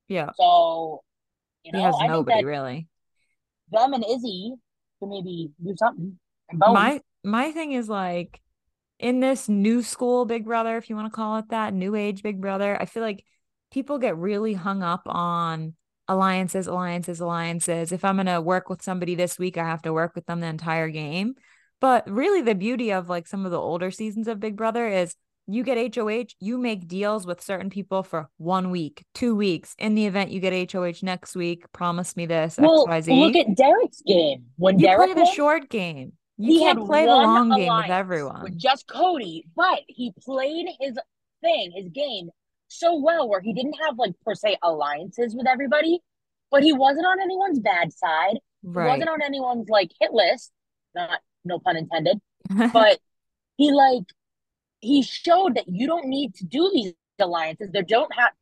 [0.09, 0.31] Yeah.
[0.37, 1.03] So,
[1.63, 2.89] you He know, has I think nobody really.
[3.71, 4.55] them and Izzy
[5.01, 6.19] could maybe do something.
[6.51, 6.59] And.
[6.59, 8.41] My my thing is like
[9.05, 12.23] in this new school Big Brother, if you want to call it that, new age
[12.23, 13.23] Big Brother, I feel like
[13.71, 15.75] people get really hung up on
[16.09, 17.93] alliances, alliances, alliances.
[17.93, 20.47] If I'm gonna work with somebody this week, I have to work with them the
[20.47, 21.35] entire game.
[21.83, 25.15] But really the beauty of like some of the older seasons of Big Brother is
[25.47, 29.75] you get HOH, you make deals with certain people for one week, two weeks.
[29.79, 33.19] In the event you get HOH next week, promise me this, well, XYZ.
[33.19, 34.47] look at Derek's game.
[34.57, 36.13] When you Derek play the won, short game.
[36.37, 38.43] You he had played the long game with everyone.
[38.43, 40.99] with just Cody, but he played his
[41.41, 42.31] thing, his game
[42.69, 46.01] so well where he didn't have like per se alliances with everybody,
[46.51, 48.39] but he wasn't on anyone's bad side.
[48.63, 50.51] He wasn't on anyone's like hit list.
[50.95, 52.21] Not no pun intended.
[52.73, 52.99] But
[53.57, 54.05] he like
[54.81, 57.71] he showed that you don't need to do these alliances.
[57.73, 58.33] There don't have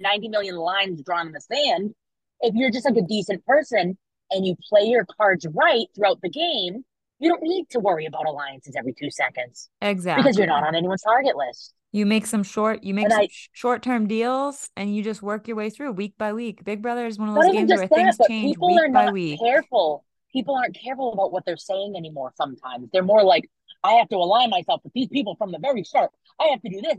[0.00, 1.94] 90 million lines drawn in the sand.
[2.40, 3.96] If you're just like a decent person
[4.30, 6.84] and you play your cards right throughout the game,
[7.18, 10.22] you don't need to worry about alliances every two seconds exactly.
[10.22, 11.74] because you're not on anyone's target list.
[11.92, 15.56] You make some short, you make I- short term deals, and you just work your
[15.56, 16.64] way through week by week.
[16.64, 19.04] Big Brother is one of those games where that, things change people are week by
[19.06, 19.40] not week.
[19.40, 20.04] careful.
[20.32, 22.88] People aren't careful about what they're saying anymore sometimes.
[22.92, 23.50] They're more like,
[23.82, 26.10] I have to align myself with these people from the very start.
[26.40, 26.94] I have to do this.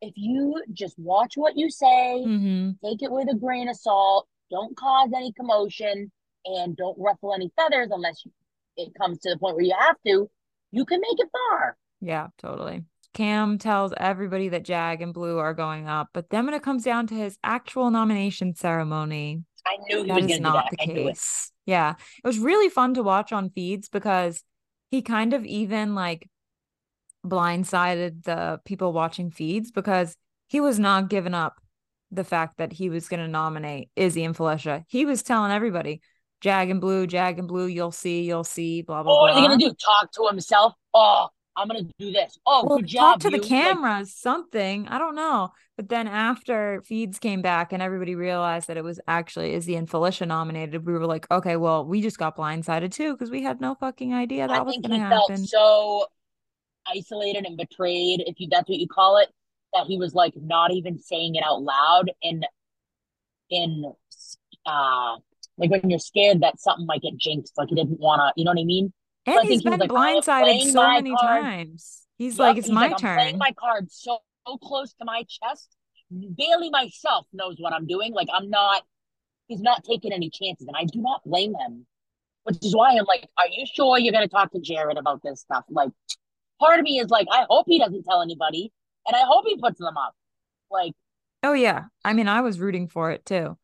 [0.00, 4.26] If you just watch what you say, hmm take it with a grain of salt,
[4.50, 6.10] don't cause any commotion,
[6.44, 8.32] and don't ruffle any feathers unless you,
[8.76, 10.30] it comes to the point where you have to,
[10.70, 11.76] you can make it far.
[12.00, 12.84] Yeah, totally.
[13.14, 16.82] Cam tells everybody that Jag and Blue are going up, but then when it comes
[16.82, 20.54] down to his actual nomination ceremony, I knew he that was is going to do
[20.54, 20.78] not that.
[20.86, 21.04] the knew it.
[21.10, 21.52] case.
[21.66, 21.94] Yeah.
[22.24, 24.42] It was really fun to watch on feeds because
[24.90, 26.28] he kind of even like
[27.24, 30.16] blindsided the people watching feeds because
[30.48, 31.54] he was not giving up
[32.10, 34.84] the fact that he was going to nominate Izzy and Felicia.
[34.88, 36.02] He was telling everybody,
[36.42, 39.38] Jag and Blue, Jag and Blue, you'll see, you'll see, blah blah Oh, what blah.
[39.38, 39.74] are they gonna do?
[39.74, 40.74] Talk to himself?
[40.92, 42.38] Oh, I'm gonna do this.
[42.46, 43.20] Oh, Well, good talk job.
[43.20, 43.42] to the you.
[43.42, 44.88] Like, cameras, something.
[44.88, 45.50] I don't know.
[45.76, 49.88] But then after feeds came back and everybody realized that it was actually Izzy and
[49.88, 53.60] Felicia nominated, we were like, okay, well, we just got blindsided too because we had
[53.60, 55.46] no fucking idea that I was going he to felt happen.
[55.46, 56.06] so
[56.86, 59.28] isolated and betrayed, if you that's what you call it,
[59.74, 62.42] that he was like not even saying it out loud in
[63.50, 63.92] in
[64.66, 65.16] uh
[65.58, 68.50] like when you're scared that something might get jinxed, like he didn't wanna you know
[68.52, 68.92] what I mean?
[69.26, 72.02] And I think he's been like, oh, "I am blindsided playing so many card." times.
[72.18, 73.38] He's Yup, like, it's he's my like, I'm playing turn.
[73.38, 75.76] my card so, so close to my chest.
[76.36, 78.12] Bailey myself knows what I'm doing.
[78.12, 78.82] Like I'm not
[79.48, 81.86] he's not taking any chances, and I do not blame him.
[82.44, 85.40] Which is why I'm like, are you sure you're gonna talk to Jared about this
[85.42, 85.64] stuff?
[85.70, 85.90] Like
[86.60, 88.72] part of me is like, I hope he doesn't tell anybody,
[89.06, 90.14] and I hope he puts them up.
[90.70, 90.92] Like,
[91.44, 91.84] Oh, yeah.
[92.04, 93.58] I mean, I was rooting for it too,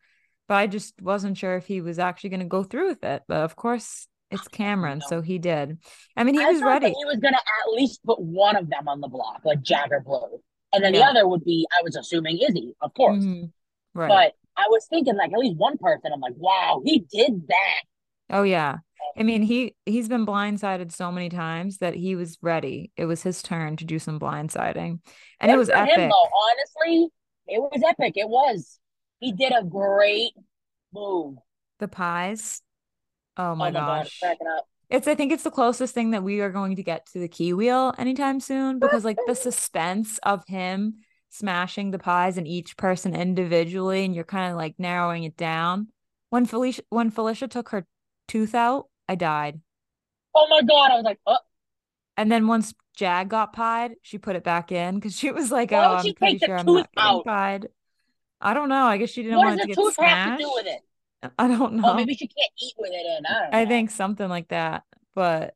[0.48, 3.22] but I just wasn't sure if he was actually going to go through with it.
[3.28, 5.78] But of course, it's Cameron, so he did.
[6.16, 6.88] I mean, he I was ready.
[6.88, 10.40] he was gonna at least put one of them on the block, like Jagger Blue,
[10.72, 13.24] and then the other would be, I was assuming Izzy, of course.
[13.24, 13.50] Mhm.
[13.94, 14.08] Right.
[14.08, 16.12] But I was thinking like at least one person.
[16.12, 17.82] I'm like, wow, he did that.
[18.30, 18.78] Oh yeah.
[19.16, 22.92] I mean, he he's been blindsided so many times that he was ready.
[22.96, 25.00] It was his turn to do some blindsiding.
[25.40, 25.96] And it was epic.
[25.96, 26.30] him, though.
[26.50, 27.08] Honestly,
[27.46, 28.12] it was epic.
[28.16, 28.78] It was.
[29.20, 30.32] He did a great
[30.92, 31.36] move.
[31.78, 32.62] The pies.
[33.36, 34.20] Oh my oh my gosh.
[34.24, 34.68] up.
[34.90, 37.28] It's I think it's the closest thing that we are going to get to the
[37.28, 40.94] key wheel anytime soon because like the suspense of him
[41.30, 45.88] smashing the pies and each person individually and you're kind of like narrowing it down.
[46.30, 47.86] When Felicia when Felicia took her
[48.26, 49.60] tooth out, I died.
[50.34, 51.38] Oh my god, I was like, oh,
[52.16, 55.70] And then once Jag got pied, she put it back in because she was like,
[55.70, 57.24] Why "Oh, I'm pretty take the sure I'm tooth not out?
[57.24, 57.68] pied."
[58.40, 58.84] I don't know.
[58.84, 60.52] I guess she didn't what want does it the to get tooth have to do
[60.54, 60.80] with it?
[61.38, 61.90] I don't know.
[61.90, 63.26] Oh, maybe she can't eat with it in.
[63.26, 64.84] I don't I think something like that.
[65.14, 65.54] But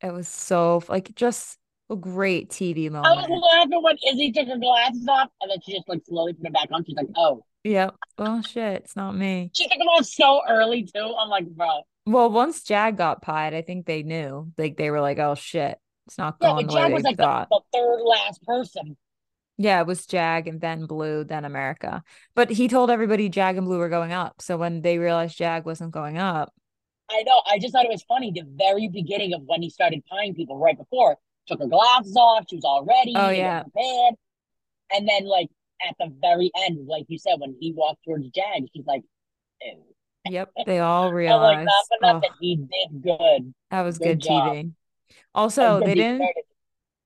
[0.00, 1.58] it was so like just
[1.90, 3.06] a great TV oh, moment.
[3.06, 6.32] I was laughing when Izzy took her glasses off and then she just like slowly
[6.32, 6.84] put it back on.
[6.84, 7.44] She's like, oh.
[7.64, 7.94] Yep.
[8.18, 9.50] Oh shit, it's not me.
[9.54, 11.14] She took them off so early too.
[11.16, 11.82] I'm like, bro.
[12.06, 14.52] Well, once Jag got pied, I think they knew.
[14.58, 16.94] Like they were like, "Oh shit, it's not Yeah, going but the way Jag they
[16.94, 18.96] was like the, thought." the third last person.
[19.62, 22.02] Yeah, it was Jag and then Blue, then America.
[22.34, 24.40] But he told everybody Jag and Blue were going up.
[24.42, 26.52] So when they realized Jag wasn't going up,
[27.10, 27.42] I know.
[27.46, 28.32] I just thought it was funny.
[28.32, 32.44] The very beginning of when he started pieing people right before, took her glasses off.
[32.48, 33.14] She was all ready.
[33.14, 33.62] Oh, yeah.
[33.64, 34.14] prepared.
[34.94, 35.48] And then, like,
[35.86, 39.02] at the very end, like you said, when he walked towards Jag, she's like,
[39.62, 39.82] ew.
[40.28, 41.66] yep, they all I'm like, realized.
[41.66, 42.30] not Oh, nothing.
[42.40, 43.54] He did good.
[43.70, 44.28] that was Good good.
[44.28, 44.72] TV.
[45.34, 46.44] Also, they didn't deserted.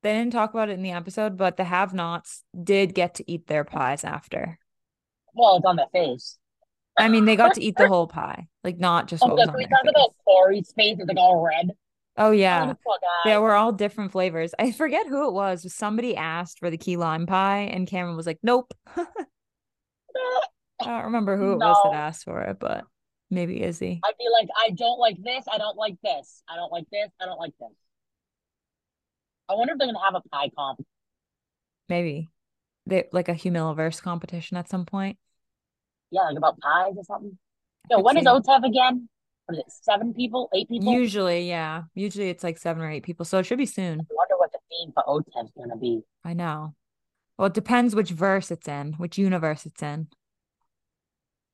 [0.06, 3.48] They didn't talk about it in the episode, but the have-nots did get to eat
[3.48, 4.56] their pies after.
[5.34, 6.38] Well, it's on their face.
[6.96, 9.40] I mean, they got to eat the whole pie, like not just Oh, what my
[9.40, 10.14] was God, on we talk about.
[10.24, 10.96] Cory's face?
[11.04, 11.72] Like all red.
[12.16, 12.66] Oh Oh, yeah.
[12.66, 13.30] guy.
[13.32, 14.54] They were all different flavors.
[14.60, 15.74] I forget who it was.
[15.74, 19.06] Somebody asked for the key lime pie, and Cameron was like, "Nope." I
[20.84, 22.84] don't remember who it was that asked for it, but
[23.28, 24.00] maybe Izzy.
[24.04, 25.46] I'd be like, I don't like this.
[25.52, 26.44] I don't like this.
[26.48, 27.10] I don't like this.
[27.20, 27.72] I don't like this.
[29.48, 30.84] I wonder if they're gonna have a pie comp.
[31.88, 32.28] Maybe
[32.86, 35.18] they like a Humiliverse competition at some point.
[36.10, 37.38] Yeah, like about pies or something.
[37.90, 38.50] Yo, when is when does see.
[38.50, 39.08] OTEV have again?
[39.46, 39.72] What is it?
[39.84, 40.48] Seven people?
[40.54, 40.92] Eight people?
[40.92, 41.82] Usually, yeah.
[41.94, 44.00] Usually it's like seven or eight people, so it should be soon.
[44.00, 46.02] I wonder what the theme for OTEV is gonna be.
[46.24, 46.74] I know.
[47.38, 50.08] Well, it depends which verse it's in, which universe it's in.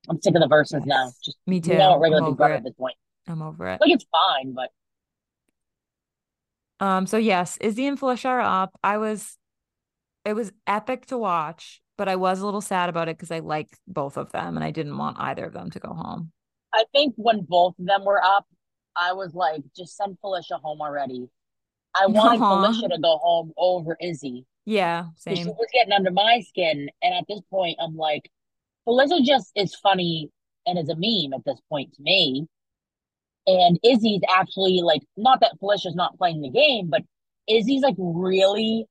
[0.09, 1.13] I'm sick of the verses now.
[1.25, 1.75] Just Me too.
[1.77, 2.57] know regular I'm Big over Brother it.
[2.59, 2.97] at this point.
[3.29, 3.81] I'm over it.
[3.81, 4.71] Like it's fine, but
[6.83, 8.77] Um, so yes, Izzy and Felicia are up.
[8.83, 9.39] I was
[10.25, 13.39] it was epic to watch, but I was a little sad about it because I
[13.39, 16.33] like both of them and I didn't want either of them to go home.
[16.75, 18.47] I think when both of them were up,
[18.97, 21.29] I was like, just send Felicia home already.
[21.95, 22.49] I wanted Aw.
[22.49, 24.45] Felicia to go home over Izzy.
[24.65, 26.91] Yeah, 'cause She was getting under my skin.
[27.01, 28.29] And at this point, I'm like,
[28.85, 30.31] Felicia just is funny
[30.67, 32.49] and is a meme at this point to me.
[33.47, 37.03] And Izzy's actually like, not that Felicia's not playing the game, but
[37.49, 38.87] Izzy's like really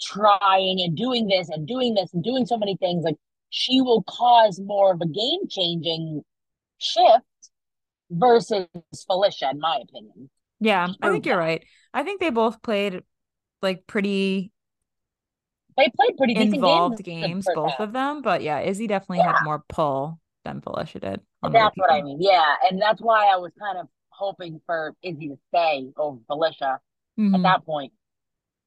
[0.00, 3.04] trying and doing this and doing this and doing so many things.
[3.04, 3.16] Like,
[3.50, 6.22] she will cause more of a game changing
[6.78, 7.24] shift
[8.10, 8.66] versus
[9.06, 10.28] Felicia, in my opinion.
[10.60, 11.64] Yeah, I think you're right.
[11.94, 13.02] I think they both played
[13.62, 14.50] like pretty
[15.76, 17.46] They played pretty involved games.
[17.46, 17.80] games, both half.
[17.80, 21.20] of them, but yeah, Izzy definitely had more pull than Felicia did.
[21.42, 22.18] That's what I mean.
[22.20, 22.54] Yeah.
[22.68, 26.80] And that's why I was kind of hoping for Izzy to stay over Felicia
[27.18, 27.42] at Mhm.
[27.42, 27.92] that point.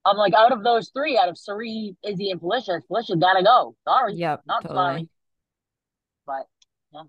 [0.05, 3.75] I'm like, out of those three, out of Cirie, Izzy, and Felicia, Felicia gotta go.
[3.87, 4.13] Sorry.
[4.15, 4.77] Yep, Not totally.
[4.77, 5.09] sorry.
[6.25, 6.47] But
[6.91, 7.03] My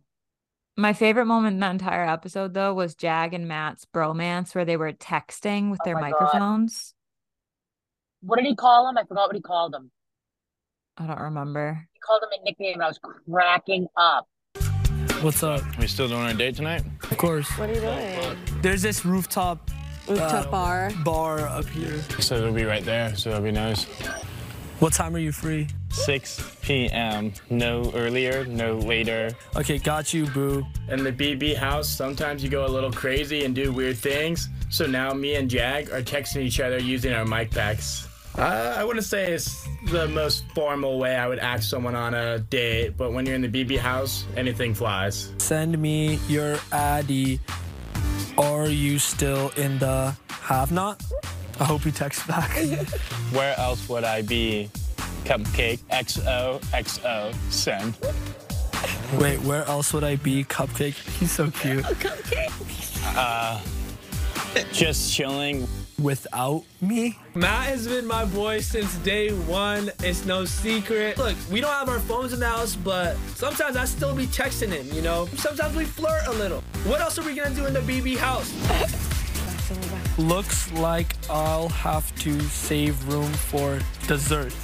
[0.76, 4.76] My favorite moment in that entire episode, though, was Jag and Matt's bromance where they
[4.76, 6.20] were texting with Oh their my God.
[6.20, 6.94] microphones.
[8.20, 8.96] What did he call him?
[8.98, 9.90] I forgot what he called him.
[10.96, 11.88] I don't remember.
[11.92, 14.28] He called him a nickname, and I was cracking up.
[15.22, 15.62] What's up?
[15.78, 16.82] We still doing our date tonight?
[17.10, 17.48] Of course.
[17.58, 18.36] What are you doing?
[18.60, 19.70] There's this rooftop
[20.08, 20.90] Rooftop Uh, bar.
[21.04, 22.02] bar up here.
[22.18, 23.84] So it'll be right there, so it'll be nice.
[24.80, 25.68] What time are you free?
[25.90, 27.32] 6 p.m.
[27.50, 29.30] No earlier, no later.
[29.54, 30.66] Okay, got you, boo.
[30.88, 34.48] In the BB house, sometimes you go a little crazy and do weird things.
[34.70, 38.08] So now me and Jag are texting each other using our mic packs.
[38.36, 42.38] Uh, I wouldn't say it's the most formal way I would ask someone on a
[42.38, 45.32] date, but when you're in the BB house, anything flies.
[45.38, 47.40] Send me your Addy.
[48.38, 51.02] Are you still in the have not?
[51.60, 52.50] I hope he texts back.
[53.32, 54.70] Where else would I be?
[55.24, 57.96] Cupcake, XOXO, send.
[59.20, 60.42] Wait, where else would I be?
[60.44, 60.94] Cupcake.
[61.20, 61.84] He's so cute.
[61.86, 63.14] Oh, cupcake.
[63.16, 63.60] Uh,
[64.72, 65.68] just chilling.
[66.00, 67.18] Without me?
[67.34, 69.90] Matt has been my boy since day one.
[70.00, 71.18] It's no secret.
[71.18, 74.70] Look, we don't have our phones in the house, but sometimes I still be texting
[74.70, 75.26] him, you know?
[75.36, 76.62] Sometimes we flirt a little.
[76.84, 78.52] What else are we gonna do in the BB house?
[80.18, 84.54] Looks like I'll have to save room for dessert.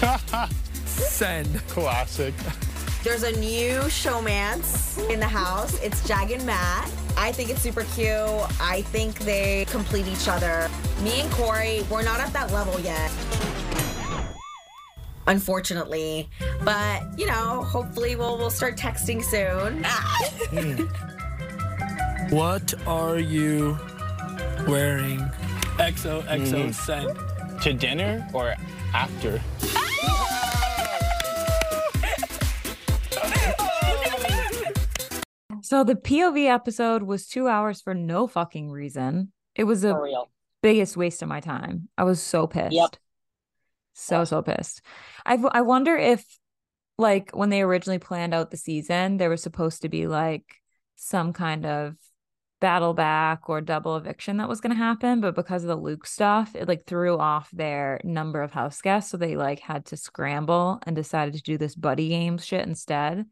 [0.86, 1.54] Send.
[1.68, 2.34] Classic.
[3.06, 5.80] There's a new showmance in the house.
[5.80, 6.90] It's Jag and Matt.
[7.16, 8.10] I think it's super cute.
[8.60, 10.68] I think they complete each other.
[11.04, 13.12] Me and Cory, we're not at that level yet.
[15.28, 16.28] Unfortunately.
[16.64, 19.86] But, you know, hopefully we'll we'll start texting soon.
[20.50, 22.34] Hmm.
[22.34, 23.78] What are you
[24.66, 25.20] wearing?
[25.78, 26.70] XOXO hmm.
[26.72, 27.62] send.
[27.62, 28.56] To dinner or
[28.92, 29.40] after?
[35.66, 39.32] So the POV episode was two hours for no fucking reason.
[39.56, 40.30] It was the real.
[40.62, 41.88] biggest waste of my time.
[41.98, 42.72] I was so pissed.
[42.72, 42.94] Yep.
[43.94, 44.80] So, so pissed.
[45.24, 46.24] I, I wonder if,
[46.98, 50.44] like, when they originally planned out the season, there was supposed to be like
[50.94, 51.96] some kind of
[52.60, 55.20] battle back or double eviction that was going to happen.
[55.20, 59.10] But because of the Luke stuff, it like threw off their number of house guests.
[59.10, 63.26] So they like had to scramble and decided to do this buddy game shit instead.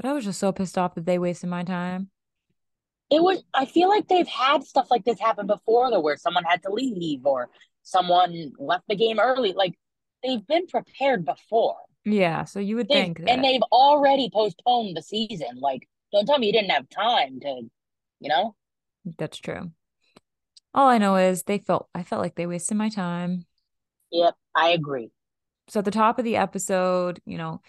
[0.00, 2.08] But I was just so pissed off that they wasted my time.
[3.10, 3.42] It was.
[3.52, 6.72] I feel like they've had stuff like this happen before, though, where someone had to
[6.72, 7.50] leave or
[7.82, 9.52] someone left the game early.
[9.52, 9.74] Like
[10.22, 11.76] they've been prepared before.
[12.06, 12.44] Yeah.
[12.44, 13.28] So you would They've, think that.
[13.28, 15.58] and they've already postponed the season.
[15.60, 17.62] Like, don't tell me you didn't have time to,
[18.20, 18.54] you know?
[19.18, 19.70] That's true.
[20.72, 23.44] All I know is they felt I felt like they wasted my time.
[24.12, 25.10] Yep, I agree.
[25.68, 27.60] So at the top of the episode, you know,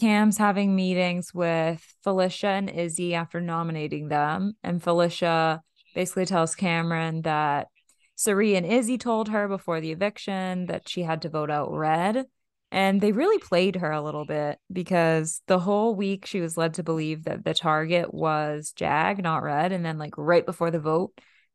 [0.00, 4.54] Cam's having meetings with Felicia and Izzy after nominating them.
[4.62, 5.60] And Felicia
[5.94, 7.68] basically tells Cameron that
[8.16, 12.24] Cirie and Izzy told her before the eviction that she had to vote out Red.
[12.72, 16.74] And they really played her a little bit because the whole week she was led
[16.74, 19.72] to believe that the target was Jag, not Red.
[19.72, 21.12] And then, like, right before the vote,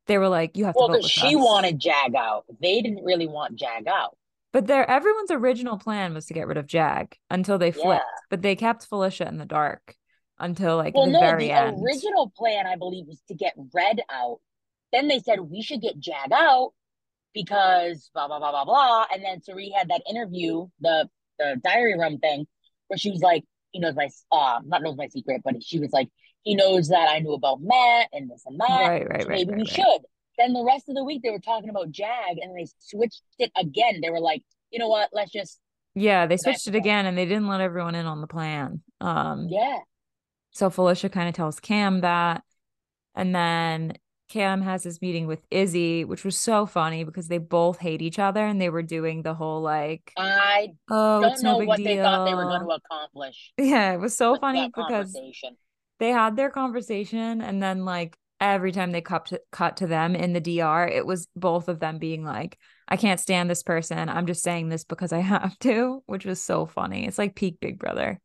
[0.08, 1.42] they were like, you have Well, to vote because she us.
[1.42, 2.46] wanted Jag out.
[2.62, 4.18] They didn't really want Jag out.
[4.56, 8.06] But their everyone's original plan was to get rid of Jag until they flipped.
[8.06, 8.22] Yeah.
[8.30, 9.98] But they kept Felicia in the dark
[10.40, 11.84] until like Well, the no, very the end.
[11.84, 14.40] original plan, I believe, was to get Red out.
[14.94, 16.72] Then they said we should get Jag out
[17.34, 19.08] because blah blah blah blah blah.
[19.14, 22.48] And then Cirie had that interview, the the diary room thing,
[22.88, 25.92] where she was like, he knows my uh not knows my secret, but she was
[25.92, 26.08] like,
[26.44, 28.70] he knows that I knew about Matt and this and that.
[28.70, 29.70] Right, right, so right, maybe right, we right.
[29.70, 30.02] should.
[30.38, 33.52] Then the rest of the week they were talking about Jag and they switched it
[33.58, 34.02] again.
[34.02, 35.60] They were like, you know what, let's just
[35.96, 38.82] Yeah, they switched it again and they didn't let everyone in on the plan.
[39.02, 39.80] Um yeah.
[40.52, 42.44] so Felicia kind of tells Cam that.
[43.16, 43.94] And then
[44.30, 48.20] Cam has his meeting with Izzy, which was so funny because they both hate each
[48.20, 51.78] other and they were doing the whole like, I oh, don't no know big what
[51.78, 51.86] deal.
[51.86, 53.54] they thought they were going to accomplish.
[53.58, 55.22] Yeah, it was so funny because
[56.00, 60.16] they had their conversation and then like every time they cut to, cut to them
[60.16, 62.58] in the DR it was both of them being like
[62.88, 66.42] I can't stand this person I'm just saying this because I have to which was
[66.42, 68.20] so funny it's like peak big brother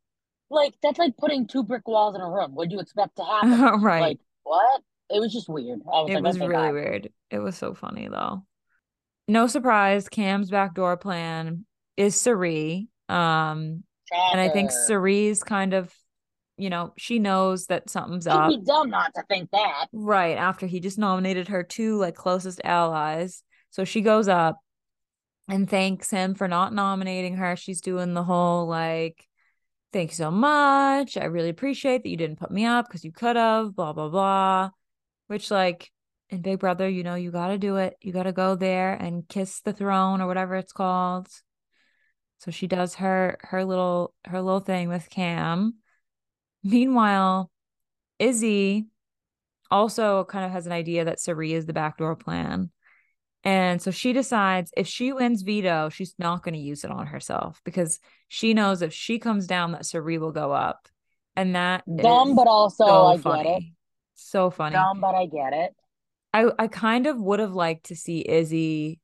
[0.49, 2.53] Like that's like putting two brick walls in a room.
[2.53, 3.81] What do you expect to happen?
[3.81, 4.81] right Like what?
[5.09, 5.79] It was just weird.
[5.85, 8.43] I was it like, was really weird it was so funny though
[9.27, 14.71] no surprise Cam's backdoor plan is Cirie um and I think.
[14.71, 15.93] Cirie's kind of
[16.61, 19.87] you know she knows that something's You'd up be dumb not to think that.
[19.91, 23.43] Right after he just nominated her two like closest allies.
[23.71, 24.59] So she goes up
[25.47, 27.55] and thanks him for not nominating her.
[27.55, 29.27] She's doing the whole like
[29.91, 31.17] thank you so much.
[31.17, 34.09] I really appreciate that you didn't put me up because you could have, blah, blah,
[34.09, 34.69] blah.
[35.27, 35.91] Which, like,
[36.29, 37.97] in Big Brother, you know, you got to do it.
[38.01, 41.27] You got to go there and kiss the throne or whatever it's called.
[42.39, 45.75] So she does her her little her little thing with Cam.
[46.63, 47.49] Meanwhile,
[48.19, 48.87] Izzy
[49.69, 52.69] also kind of has an idea that Cirie is the backdoor plan.
[53.43, 57.07] And so she decides if she wins veto, she's not going to use it on
[57.07, 60.87] herself because she knows if she comes down, that Cirie will go up.
[61.35, 63.43] And that Dumb, but also so I funny.
[63.43, 63.63] get it.
[64.15, 64.75] So funny.
[64.75, 65.75] Dumb, but I get it.
[66.33, 68.99] I, I kind of would have liked to see Izzy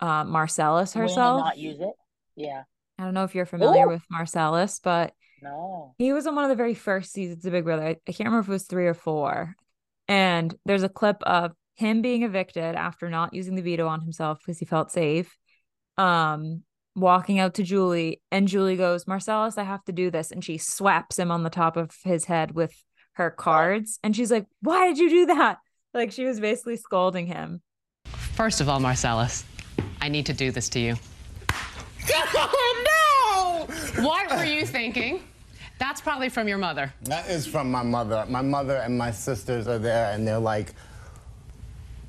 [0.00, 1.40] uh, Marcellas herself.
[1.40, 1.92] not use it.
[2.36, 2.62] Yeah.
[2.98, 3.90] I don't know if you're familiar Ooh.
[3.90, 5.12] with Marcellas, but
[5.44, 5.94] No.
[5.98, 7.86] he was on one of the very first seasons of Big Brother.
[7.86, 9.54] I, I can't remember if it was three or four.
[10.08, 14.38] And there's a clip of him being evicted after not using the veto on himself
[14.38, 15.36] because he felt safe.
[15.96, 16.62] Um,
[16.96, 20.30] walking out to Julie, and Julie goes, Marcellas, I have to do this.
[20.30, 22.72] And she swaps him on the top of his head with
[23.14, 23.98] her cards.
[24.02, 25.58] And she's like, Why did you do that?
[25.92, 27.62] Like she was basically scolding him.
[28.06, 29.44] First of all, Marcellas,
[30.00, 30.96] I need to do this to you.
[31.50, 33.66] Oh,
[33.96, 34.04] no!
[34.04, 35.22] What were you thinking?
[35.84, 36.94] That's probably from your mother.
[37.02, 38.24] That is from my mother.
[38.26, 40.72] My mother and my sisters are there, and they're like,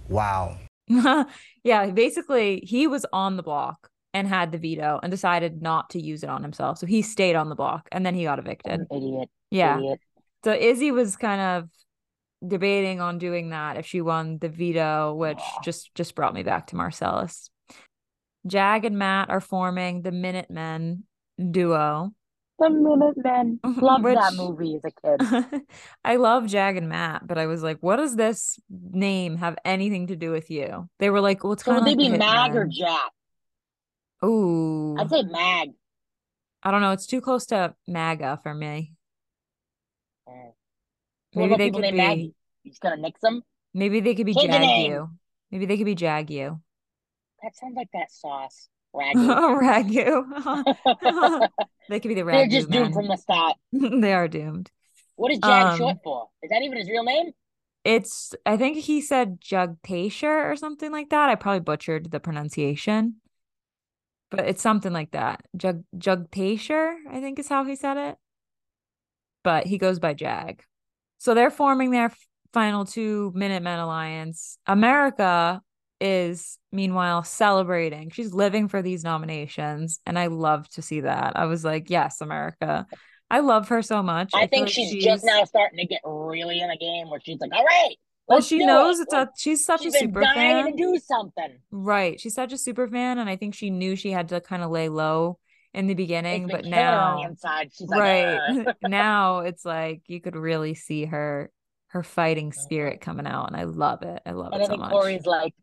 [0.08, 0.58] wow.
[1.64, 6.02] yeah, basically, he was on the block and had the veto and decided not to
[6.02, 6.78] use it on himself.
[6.78, 8.88] So he stayed on the block and then he got evicted.
[8.90, 9.30] Idiot.
[9.52, 9.78] Yeah.
[9.78, 10.00] Idiot.
[10.46, 11.70] So Izzy was kind of
[12.48, 16.68] debating on doing that if she won the veto, which just just brought me back
[16.68, 17.50] to Marcellas.
[18.48, 21.04] Jag and Matt are forming the Minutemen
[21.52, 22.14] duo.
[22.58, 23.60] The Minutemen.
[23.82, 25.62] Love that movie as a kid.
[26.06, 30.08] I love Jag and Matt, but I was like, what does this name have anything
[30.08, 30.90] to do with you?
[31.00, 32.72] They were like, well, it's So kind would of they be Mag or Hitmen.
[32.72, 33.12] Jack?
[34.24, 35.72] Ooh, I'd say Mag.
[36.64, 36.94] I don't know.
[36.94, 38.94] It's too close to MAGA for me.
[40.28, 40.52] Mm.
[41.36, 41.92] Maybe they could be.
[41.92, 42.36] Maggie?
[42.64, 43.44] You just gonna nix them?
[43.74, 45.10] Maybe they could be Change Jag you.
[45.52, 46.62] Maybe they could be Jag you.
[47.44, 48.70] That sounds like that sauce.
[48.96, 49.60] Ragu.
[49.62, 51.50] Ragu.
[51.90, 52.32] they could be the ragu.
[52.32, 53.56] They're just doomed from the start.
[53.72, 54.72] they are doomed.
[55.16, 56.30] What is Jag Um, short for?
[56.42, 57.32] Is that even his real name?
[57.84, 61.30] It's I think he said Jugpatia or something like that.
[61.30, 63.16] I probably butchered the pronunciation.
[64.32, 65.46] But it's something like that.
[65.56, 68.18] Jug Jugpatia, I think is how he said it.
[69.44, 70.64] But he goes by Jag.
[71.20, 72.12] So they're forming their
[72.52, 74.58] final two Minutemen alliance.
[74.66, 75.62] America
[76.02, 78.10] is meanwhile celebrating.
[78.10, 81.34] She's living for these nominations, and I love to see that.
[81.36, 82.86] I was like, yes, America.
[83.30, 84.32] I love her so much.
[84.34, 87.20] I, feel think like she's, just now starting to get really in the game where
[87.20, 87.96] she's like, all right.
[88.28, 90.66] Well, she knows it." it's Like, a she's such she's a super fan.
[90.66, 91.60] to do something.
[91.72, 92.20] Right.
[92.20, 94.72] She's such a super fan, and I think she knew she had to kind of
[94.72, 95.40] lay low
[95.74, 97.72] in the beginning, but been killing her on now inside.
[97.74, 98.42] She's like, right
[98.82, 101.52] now it's like you could really see her
[101.88, 102.60] her fighting Mm-hmm.
[102.62, 104.22] spirit coming out, and I love it.
[104.26, 104.92] I love and it I so think much.
[104.92, 105.54] Cory's like,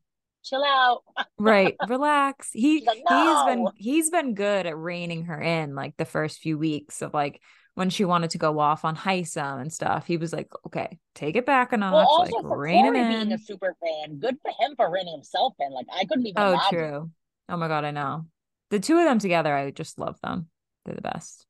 [0.43, 1.03] chill out.
[1.39, 2.51] Right, relax.
[2.53, 6.59] He like, he's been he's been good at reining her in like the first few
[6.59, 7.41] weeks of like
[7.75, 10.07] when she wanted to go off on Hisam and stuff.
[10.07, 13.03] He was like, okay, take it back a notch, Well, also like for rein Cory
[13.05, 15.73] being a super fan, good for him for reining himself in.
[15.73, 16.79] Like I couldn't even Oh, imagine.
[16.79, 17.11] true.
[17.49, 18.27] Oh my God, I know.
[18.71, 20.49] The two of them together, I just love them.
[20.85, 21.47] They're the best.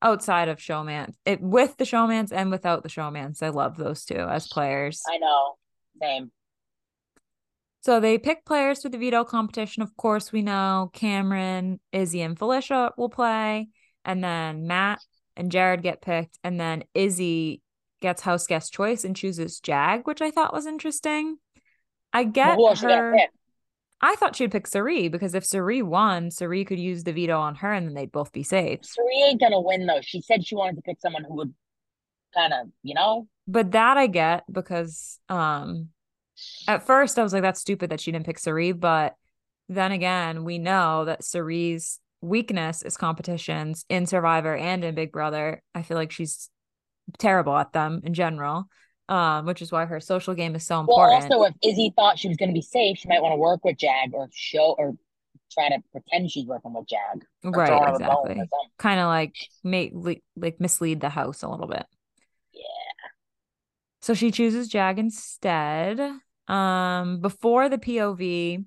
[0.00, 4.14] Outside of showman, it with the showmance and without the showmance, I love those two
[4.14, 5.02] as players.
[5.08, 5.56] I know.
[6.00, 6.30] Same.
[7.80, 9.82] So they pick players for the veto competition.
[9.82, 13.68] Of course, we know Cameron, Izzy, and Felicia will play,
[14.04, 15.00] and then Matt
[15.36, 17.62] and Jared get picked, and then Izzy
[18.00, 21.38] gets house guest choice and chooses Jag, which I thought was interesting.
[22.12, 23.16] I get you her.
[24.00, 27.56] I thought she'd pick Cirie because if Cirie won, Cirie could use the veto on
[27.56, 28.80] her and then they'd both be safe.
[28.84, 30.00] Cirie ain't gonna win though.
[30.00, 31.54] She said she wanted to pick someone who would
[32.32, 35.88] kind of, you know, But that I get because um
[36.66, 39.14] at first I was like, that's stupid that she didn't pick Cirie, but
[39.68, 45.62] then again, we know that Cirie's weakness is competitions in Survivor and in Big Brother.
[45.74, 46.50] I feel like she's
[47.18, 48.64] terrible at them in general.
[49.10, 51.32] Um, which is why her social game is so Well, important.
[51.32, 53.78] also if Izzy thought she was gonna be safe, she might want to work with
[53.78, 54.96] Jag or show or
[55.50, 57.24] try to pretend she's working with Jag.
[57.42, 58.48] right, her a bone or exactly.
[58.78, 59.34] Kind of like
[59.64, 59.92] make
[60.36, 61.86] like mislead the house a little bit.
[62.52, 62.62] Yeah.
[64.02, 65.98] So she chooses Jag instead.
[66.48, 68.64] Um, before the POV,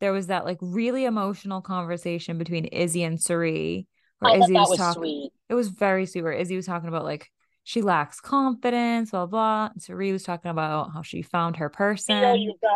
[0.00, 3.86] there was that like really emotional conversation between Izzy and Cirie,
[4.20, 5.00] where I Izzy was, was talking.
[5.00, 5.30] sweet.
[5.48, 6.22] It was very sweet.
[6.22, 7.30] Where Izzy was talking about like
[7.64, 9.70] she lacks confidence, blah blah.
[9.72, 12.40] And Cirie was talking about how she found her person.
[12.40, 12.72] You guys.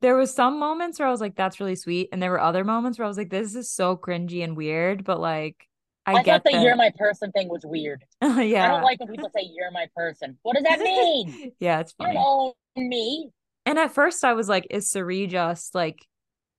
[0.00, 2.64] There was some moments where I was like, "That's really sweet," and there were other
[2.64, 5.66] moments where I was like, "This is so cringy and weird," but like,
[6.04, 6.62] I, I, thought the that.
[6.62, 8.04] "you're my person" thing was weird.
[8.20, 8.28] yeah.
[8.32, 11.52] Oh, I don't like when people say "you're my person." What does that mean?
[11.60, 12.14] yeah, it's you funny.
[12.14, 13.30] don't own me.
[13.66, 16.04] And at first I was like, is Cirie just like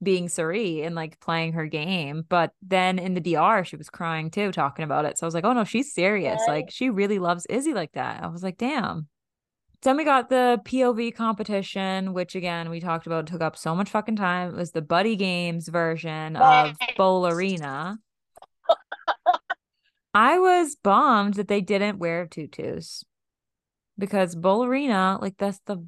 [0.02, 2.24] being Cirie and like playing her game?
[2.28, 5.18] But then in the DR, she was crying too, talking about it.
[5.18, 6.42] So I was like, oh no, she's serious.
[6.48, 6.62] Right.
[6.62, 8.24] Like she really loves Izzy like that.
[8.24, 9.08] I was like, damn.
[9.82, 13.90] Then we got the POV competition, which again we talked about took up so much
[13.90, 14.50] fucking time.
[14.50, 17.98] It was the Buddy Games version of Bowl Arena.
[20.14, 23.04] I was bummed that they didn't wear tutus
[23.98, 25.86] because Bowl Arena, like that's the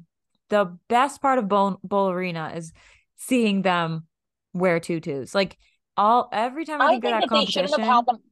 [0.48, 2.72] the best part of Bowl Arena is
[3.16, 4.06] seeing them
[4.52, 5.34] wear tutus.
[5.34, 5.56] Like
[5.96, 8.06] all every time I I think, think of that that they shouldn't competition, have had
[8.06, 8.22] them.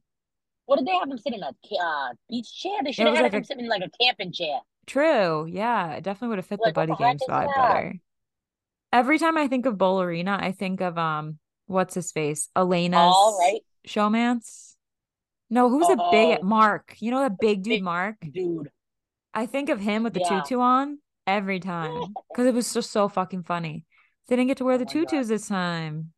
[0.65, 2.79] What did they have them sit in a uh, beach chair?
[2.83, 4.59] They should have had like them a- sit in like a camping chair.
[4.87, 5.45] True.
[5.47, 7.93] Yeah, it definitely would have fit Like, the Buddy the is vibe better.
[8.93, 11.37] Every time I think of Bowl Arena, I think of um,
[11.67, 14.74] what's his face, Elena's All right, showmance.
[15.49, 16.43] No, who's a big Oh.
[16.45, 16.95] Mark?
[16.99, 18.15] You know that big dude Big Mark?
[18.31, 18.69] dude.
[19.33, 20.41] I think of him with the Yeah.
[20.41, 23.85] tutu on every time because it was just so fucking funny.
[24.27, 25.09] They didn't get to wear Oh the my God.
[25.09, 26.13] tutus this time.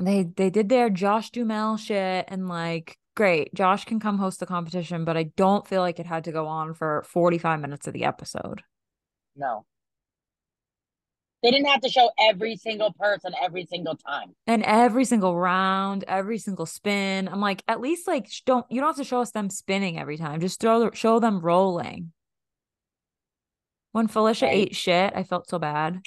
[0.00, 3.54] They they did their Josh Duhamel shit and like great.
[3.54, 6.46] Josh can come host the competition, but I don't feel like it had to go
[6.46, 8.62] on for 45 minutes of the episode.
[9.36, 9.64] No,
[11.42, 14.34] they didn't have to show every single person every single time.
[14.46, 18.88] And every single round, every single spin, I'm like, at least like don't you don't
[18.88, 20.40] have to show us them spinning every time.
[20.40, 22.12] Just throw show them rolling.
[23.92, 24.54] When Felicia Right.
[24.68, 26.00] ate shit, I felt so bad.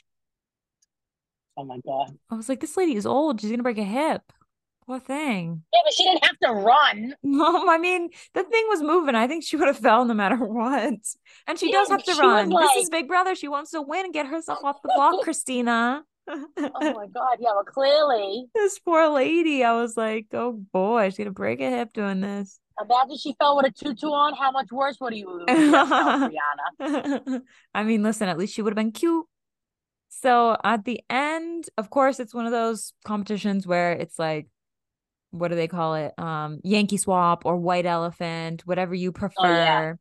[1.58, 2.18] Oh my god.
[2.30, 3.40] I was like, this lady is old.
[3.40, 4.22] She's gonna break a hip.
[4.88, 5.64] Poor thing.
[5.74, 7.16] Yeah, but she didn't have to run.
[7.24, 9.16] No, I mean the thing was moving.
[9.16, 11.00] I think she would have fell no matter what.
[11.48, 12.50] And she Yeah, does have to she run.
[12.50, 13.34] This is Big Brother.
[13.36, 16.04] She wants to win and get herself off the block, Christina.
[16.28, 17.38] Oh my god.
[17.40, 18.46] Yeah, well, clearly.
[18.54, 19.64] this poor lady.
[19.64, 22.60] I was like, oh boy, she's gonna break a hip doing this.
[22.82, 24.36] Imagine she fell with a tutu on.
[24.36, 27.42] How much worse would you Brianna?
[27.74, 29.26] I mean, listen, at least she would have been cute.
[30.10, 34.48] So at the end, of course, it's one of those competitions where it's like,
[35.36, 36.18] what do they call it?
[36.18, 39.98] Um, Yankee swap or white elephant, whatever you prefer.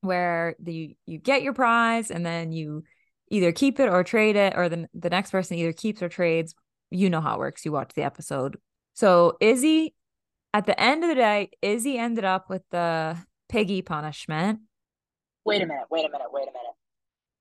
[0.00, 2.82] Where the you get your prize and then you
[3.28, 6.56] either keep it or trade it, or the the next person either keeps or trades.
[6.90, 7.64] You know how it works.
[7.64, 8.58] You watch the episode.
[8.94, 9.94] So Izzy,
[10.52, 13.16] at the end of the day, Izzy ended up with the
[13.48, 14.60] piggy punishment.
[15.44, 15.84] Wait a minute.
[15.88, 16.28] Wait a minute.
[16.32, 16.76] Wait a minute.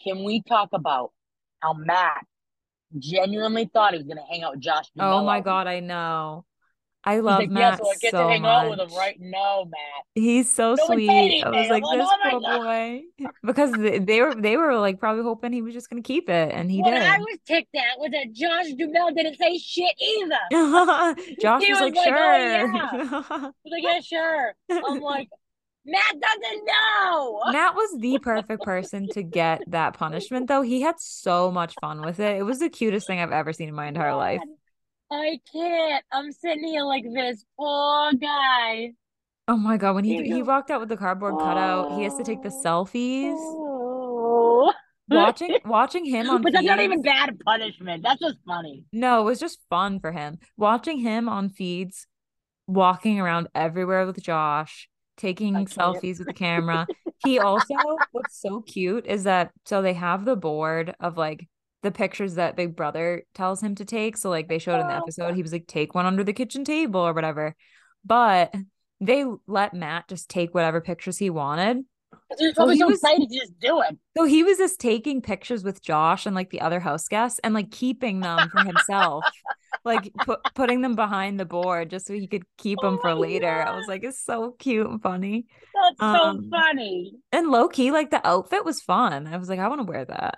[0.03, 1.11] Can we talk about
[1.61, 2.25] how Matt
[2.97, 4.85] genuinely thought he was gonna hang out with Josh?
[4.99, 6.45] Oh my god, I know.
[7.03, 8.97] I love like, Matt yeah, so I get so to hang out with him, much.
[8.97, 9.17] right?
[9.19, 10.05] No, Matt.
[10.13, 11.43] He's so No sweet.
[11.43, 13.01] I was like, this oh poor boy,
[13.43, 16.51] because they, they were they were like probably hoping he was just gonna keep it,
[16.53, 17.01] and he what did.
[17.01, 20.35] I was ticked at was that Josh Duhamel didn't say shit either.
[21.41, 23.21] Josh was, was like, like, oh, sure.
[23.29, 24.53] "Oh, He's like, yeah, sure.
[24.69, 25.29] I'm like,
[25.85, 27.41] Matt doesn't know.
[27.51, 30.61] Matt was the perfect person to get that punishment, though.
[30.61, 32.37] He had so much fun with it.
[32.37, 34.41] It was the cutest thing I've ever seen in my entire life.
[35.11, 36.03] God, I can't.
[36.11, 38.91] I'm sitting here like this poor guy.
[39.47, 42.23] Oh my god, when he he walked out with the cardboard cutout, he has to
[42.23, 43.35] take the selfies.
[43.37, 44.71] Oh.
[45.09, 46.43] Watching watching him on feeds.
[46.43, 48.03] But that's not even bad punishment.
[48.03, 48.85] That's just funny.
[48.93, 50.39] No, it was just fun for him.
[50.57, 52.07] Watching him on feeds,
[52.67, 54.87] walking around everywhere with Josh,
[55.17, 56.87] taking selfies with the camera.
[57.23, 57.75] He also,
[58.11, 61.47] what's so cute is that so they have the board of like
[61.83, 64.17] the pictures that Big Brother tells him to take.
[64.17, 64.97] So like they showed in the Oh.
[65.03, 67.55] episode, he was like, take one under the kitchen table or whatever.
[68.05, 68.53] But
[68.99, 71.85] they let Matt just take whatever pictures he wanted.
[72.39, 73.97] You're So he was- excited to just do it.
[74.17, 77.53] So he was just taking pictures with Josh and like the other house guests and
[77.53, 79.23] like keeping them for himself,
[79.85, 83.15] like put putting them behind the board just so he could keep Oh them for
[83.15, 83.65] later.
[83.65, 85.45] I was like, it's so cute and funny.
[85.73, 87.13] That's Um, so funny.
[87.31, 89.27] And low key, like the outfit was fun.
[89.27, 90.37] I was like, I want to wear that.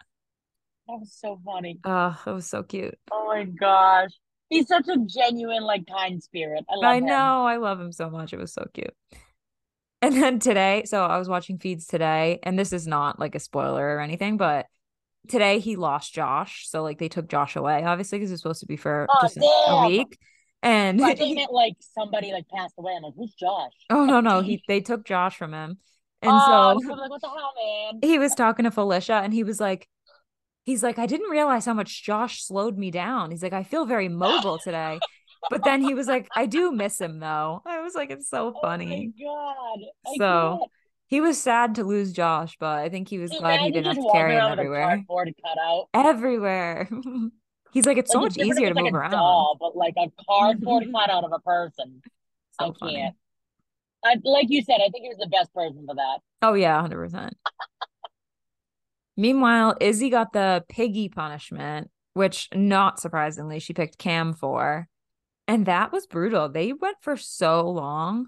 [0.87, 1.79] That was so funny.
[1.85, 2.97] Oh, it was so cute.
[3.11, 4.11] Oh my gosh.
[4.49, 6.65] He's such a genuine, like, kind spirit.
[6.69, 7.05] I love I him.
[7.05, 7.45] know.
[7.45, 8.33] I love him so much.
[8.33, 8.93] It was so cute.
[10.01, 13.39] And then today, so I was watching feeds today, and this is not like a
[13.39, 14.65] spoiler or anything, but
[15.29, 16.67] today he lost Josh.
[16.69, 19.37] So like they took Josh away, obviously, because it's supposed to be for Oh, just
[19.37, 20.19] a- a week.
[20.61, 22.93] And I thought you meant like somebody like passed away.
[22.97, 23.71] I'm like, who's Josh?
[23.89, 25.77] oh no, no, he they took Josh from him.
[26.21, 27.53] And oh, I so was like, what the hell,
[27.93, 27.99] man?
[28.01, 29.87] he was talking to Felicia and he was like,
[30.63, 33.31] he's like, I didn't realize how much Josh slowed me down.
[33.31, 34.99] He's like, I feel very mobile today.
[35.49, 37.61] But then he was like, I do miss him though.
[37.65, 39.13] I was like, it's so funny.
[39.25, 40.17] Oh my god.
[40.17, 40.71] So, can't.
[41.07, 44.03] He was sad to lose Josh, but I think he was glad he didn't have
[44.03, 45.03] to carry him around with a everywhere.
[45.93, 46.89] Everywhere.
[47.73, 49.11] He's like, it's so much easier to like move a around.
[49.11, 52.01] doll, but like a cardboard cutout of a person.
[52.59, 52.95] So I funny.
[52.95, 53.15] can't.
[54.05, 56.19] I, like you said, I think he was the best person for that.
[56.41, 57.35] Oh yeah, hundred percent.
[59.15, 64.87] Meanwhile, Izzy got the piggy punishment, which not surprisingly she picked Cam for,
[65.47, 66.49] and that was brutal.
[66.49, 68.27] They went for so long.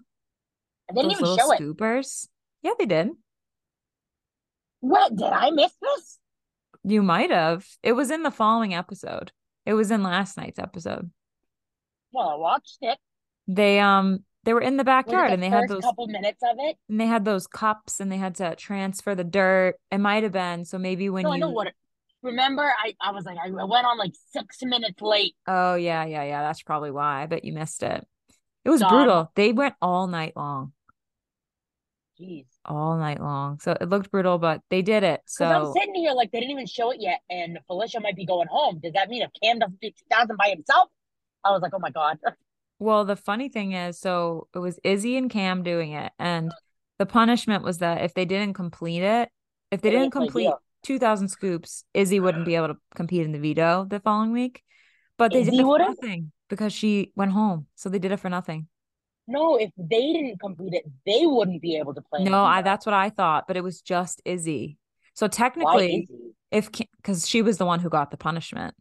[0.90, 2.28] I didn't Those even show it.
[2.62, 3.10] Yeah, they did.
[4.82, 6.20] What did I miss this?
[6.84, 7.66] You might have.
[7.82, 9.32] It was in the following episode.
[9.66, 11.10] It was in last night's episode.
[12.12, 13.00] Well, I watched it.
[13.48, 16.56] They um they were in the backyard the and they had those couple minutes of
[16.60, 16.78] it?
[16.88, 19.76] and they had those cups and they had to transfer the dirt.
[19.91, 21.68] It might have been so maybe when no, you I know what.
[21.68, 21.74] It,
[22.22, 25.36] remember, I I was like, I went on like six minutes late.
[25.48, 26.41] Oh yeah, yeah, yeah.
[26.41, 27.24] That's probably why.
[27.24, 28.06] I bet you missed it.
[28.64, 29.32] It was brutal.
[29.36, 30.74] They went all night long.
[32.20, 32.46] Jeez.
[32.64, 33.60] All night long.
[33.60, 35.22] So it looked brutal, but they did it.
[35.26, 38.26] So I'm sitting here like they didn't even show it yet, and Felicia might be
[38.26, 38.80] going home.
[38.82, 40.89] Does that mean if Cam doesn't do 2000 by himself?
[41.43, 42.18] I was like, oh my God.
[42.80, 46.51] well, the funny thing is, so it was Izzy and Cam doing it, and
[46.99, 49.30] the punishment was that if they didn't complete it,
[49.71, 50.59] if they didn't complete veto.
[50.84, 54.63] 2000 scoops, Izzy wouldn't be able to compete in the veto the following week.
[55.17, 57.67] But they did Izzy it for nothing because she went home.
[57.76, 58.67] So they did it for nothing.
[59.28, 62.23] No, if they didn't complete it, they wouldn't be able to play.
[62.23, 64.78] No, I that's what I thought, but it was just Izzy.
[65.13, 66.34] So technically, Izzy?
[66.51, 68.76] if because she was the one who got the punishment,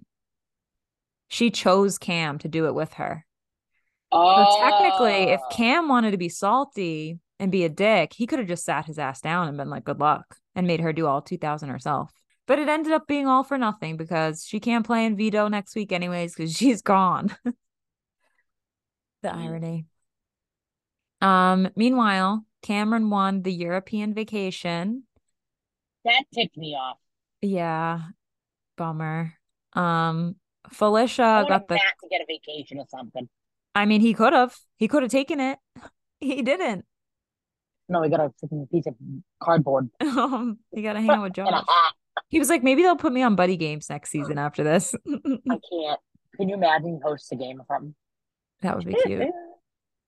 [1.28, 3.24] she chose Cam to do it with her.
[4.14, 5.48] So technically, if Oh.
[5.50, 8.98] Cam wanted to be salty and be a dick, he could have just sat his
[8.98, 12.12] ass down and been like, "Good luck," and made her do all two thousand herself.
[12.46, 15.74] But it ended up being all for nothing because she can't play in veto next
[15.74, 17.34] week anyways because she's gone.
[19.22, 19.86] the irony.
[21.20, 21.70] Um.
[21.74, 25.04] Meanwhile, Cameron won the European vacation.
[26.04, 26.98] that ticked me off.
[27.40, 28.00] Yeah,
[28.76, 29.34] bummer.
[29.72, 30.36] Um,
[30.70, 31.74] Felicia got the.
[31.74, 33.28] To get a vacation or something.
[33.74, 34.56] I mean, he could have.
[34.76, 35.58] He could have taken it.
[36.20, 36.86] He didn't.
[37.86, 38.94] No, he got a freaking piece of
[39.42, 41.62] cardboard Um, he got to hang out with Josh.
[42.30, 44.94] He was like, maybe they'll put me on buddy games next season after this.
[45.06, 46.00] I can't.
[46.38, 47.94] Can you imagine he hosts a game or something?
[48.62, 49.28] that would be cute.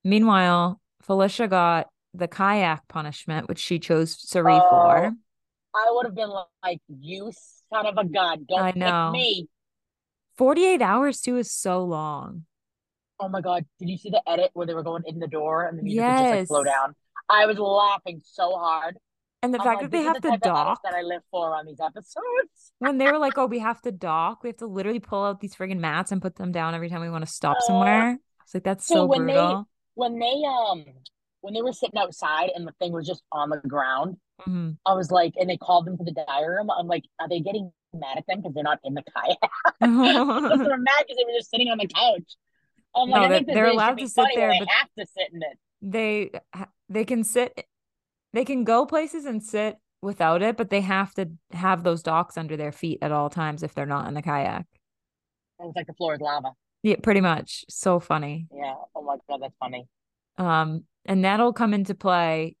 [0.03, 5.11] Meanwhile, Felicia got the kayak punishment, which she chose Cirie Oh, for.
[5.75, 6.31] I would have been
[6.63, 7.31] like, you
[7.71, 9.11] son of a gun, don't I know.
[9.11, 9.47] me.
[10.37, 12.45] 48 hours too is so long.
[13.19, 15.65] Oh my god, did you see the edit where they were going in the door
[15.65, 16.95] and the music would just like slow down?
[17.29, 18.97] I was laughing so hard.
[19.43, 20.93] And the I'm fact like, that they have the to type of edits dock that
[20.93, 22.23] I live for on these episodes.
[22.79, 24.43] when they were like, oh, we have to dock.
[24.43, 27.01] We have to literally pull out these friggin' mats and put them down every time
[27.01, 28.19] we want to stop Uh, somewhere.
[28.43, 29.67] It's like, that's So so when they brutal.
[29.95, 30.85] when they um
[31.41, 34.77] when they were sitting outside and the thing was just on the ground, Mhm.
[34.85, 36.69] I was like, and they called them to the diary room.
[36.71, 39.39] I'm like, are they getting mad at them because they're not in the kayak?
[40.63, 42.35] they were mad because they were just sitting on the couch.
[43.03, 44.67] I'm like, No, I they're- think they're they should allowed to sit there, they but-
[44.69, 45.57] have to sit in it.
[45.81, 46.31] they
[46.89, 47.65] they can sit
[48.33, 52.37] they can go places and sit without it but they have to have those docks
[52.37, 54.65] under their feet at all times if they're not in the kayak
[55.59, 56.51] It's like the floor is lava.
[56.83, 58.75] yeah pretty much so funny Yeah.
[58.95, 59.87] Oh my god, that's funny.
[60.37, 62.55] um and that'll come into play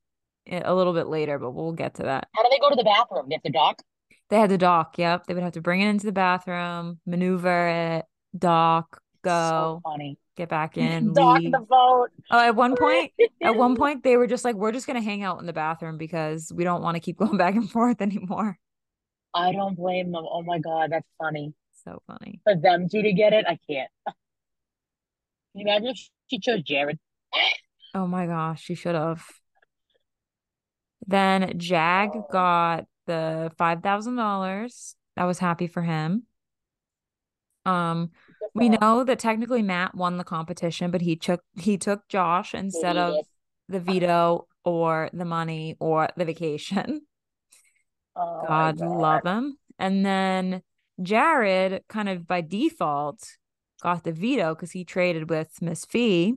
[0.49, 2.83] a little bit later but we'll get to that How do they go to the
[2.83, 3.25] bathroom?
[3.29, 3.81] They have to dock.
[4.29, 7.67] they had to dock yep they would have to bring it into the bathroom maneuver
[7.97, 8.05] it
[8.37, 10.17] dock go So funny.
[10.37, 11.51] Get back in Dock leave.
[11.51, 12.09] the boat.
[12.31, 13.11] oh at one point
[13.43, 15.97] at one point they were just like we're just gonna hang out in the bathroom
[15.97, 18.57] because we don't want to keep going back and forth anymore
[19.33, 20.23] I don't blame them.
[20.27, 21.53] Oh my god, that's funny.
[21.83, 23.89] so funny For them two to get it, I can't.
[24.07, 24.15] Can
[25.55, 26.97] you imagine if she chose Jared?
[27.95, 29.23] Oh my gosh, she should have.
[31.07, 32.27] Then Jag Oh.
[32.31, 34.95] got the five thousand dollars.
[35.15, 36.23] I was happy for him.
[37.65, 38.11] Um,
[38.53, 42.97] we know that technically Matt won the competition, but he took he took Josh instead
[42.97, 43.15] of
[43.69, 47.01] the veto or the money or the vacation.
[48.15, 49.57] Oh my God love him.
[49.79, 50.63] And then
[51.01, 53.37] Jared, kind of by default,
[53.81, 56.35] got the veto because he traded with Miss Fee.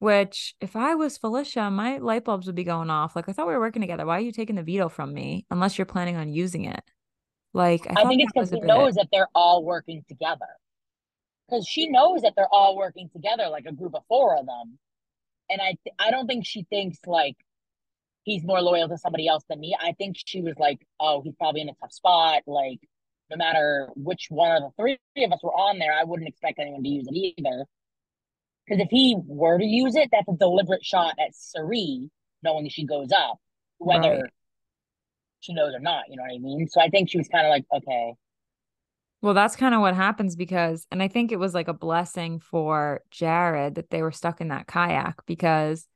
[0.00, 3.16] Which, if I was Felicia, my light bulbs would be going off.
[3.16, 4.04] Like, I thought we were working together.
[4.04, 5.46] Why are you taking the veto from me?
[5.50, 6.82] Unless you're planning on using it.
[7.54, 10.48] Like, I, I think it's because he knows that they're all working together.
[11.48, 14.78] Because she knows that they're all working together, like a group of four of them.
[15.50, 17.36] And I, th- I don't think she thinks like
[18.22, 19.76] he's more loyal to somebody else than me.
[19.78, 22.42] I think she was like, oh, he's probably in a tough spot.
[22.46, 22.80] Like,
[23.30, 26.58] no matter which one of the three of us were on there, I wouldn't expect
[26.58, 27.66] anyone to use it either.
[28.66, 32.10] Because if he were to use it, that's a deliberate shot at Cirie,
[32.42, 33.38] knowing she goes up,
[33.76, 34.30] whether Right.
[35.40, 36.04] she knows or not.
[36.08, 36.66] You know what I mean?
[36.68, 38.14] So I think she was kind of like, okay,
[39.24, 42.40] Well, that's kind of what happens because, and I think it was like a blessing
[42.40, 45.86] for Jared that they were stuck in that kayak because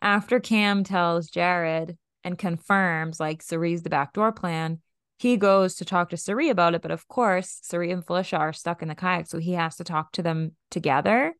[0.00, 4.80] after Cam tells Jared and confirms like Cirie's the backdoor plan,
[5.18, 6.80] he goes to talk to Cirie about it.
[6.80, 9.84] But of course, Cirie and Felicia are stuck in the kayak, so he has to
[9.84, 11.34] talk to them together.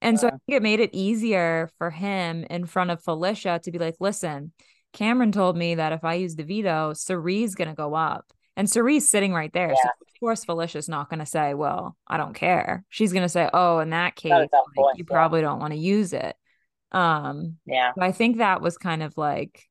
[0.00, 3.72] And so I think it made it easier for him in front of Felicia to
[3.72, 4.52] be like, listen,
[4.92, 8.32] Cameron told me that if I use the veto, Cirie's going to go up.
[8.56, 9.68] And Cirie's sitting right there.
[9.70, 9.74] Yeah.
[9.82, 12.84] So of course, Felicia's not going to say, well, I don't care.
[12.90, 15.12] She's going to say, oh, in that case, That like, course, you yeah.
[15.14, 16.36] probably don't want to use it.
[16.92, 17.92] Um, Yeah.
[17.96, 19.64] but I think that was kind of like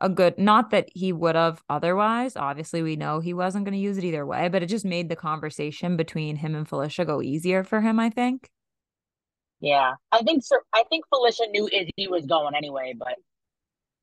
[0.00, 2.36] a good, not that he would have otherwise.
[2.36, 5.08] Obviously, we know he wasn't going to use it either way, but it just made
[5.08, 8.48] the conversation between him and Felicia go easier for him, I think.
[9.60, 9.94] Yeah.
[10.10, 13.16] I think Sir I think Felicia knew Izzy was going anyway, but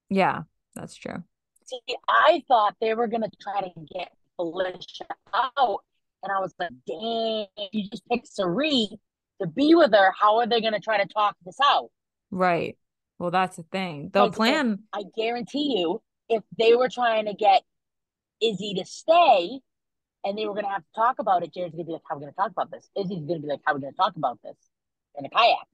[0.09, 0.43] Yeah,
[0.75, 1.23] that's true.
[1.65, 5.83] see, I thought they were gonna try to get Felicia out.
[6.23, 8.89] And I was like, dang, you just picked Cirie
[9.41, 10.11] to be with her.
[10.19, 11.89] How are they gonna try to talk this out?
[12.31, 12.77] Right.
[13.19, 14.09] Well, that's the thing.
[14.13, 17.63] The Like, plan, I guarantee you, if they were trying to get
[18.41, 19.59] Izzy to stay
[20.23, 22.19] and they were gonna have to talk about it, Jared's gonna be like, How are
[22.19, 22.89] we gonna talk about this?
[22.95, 24.55] Izzy's gonna be like, How are we gonna talk about this
[25.17, 25.67] in a kayak?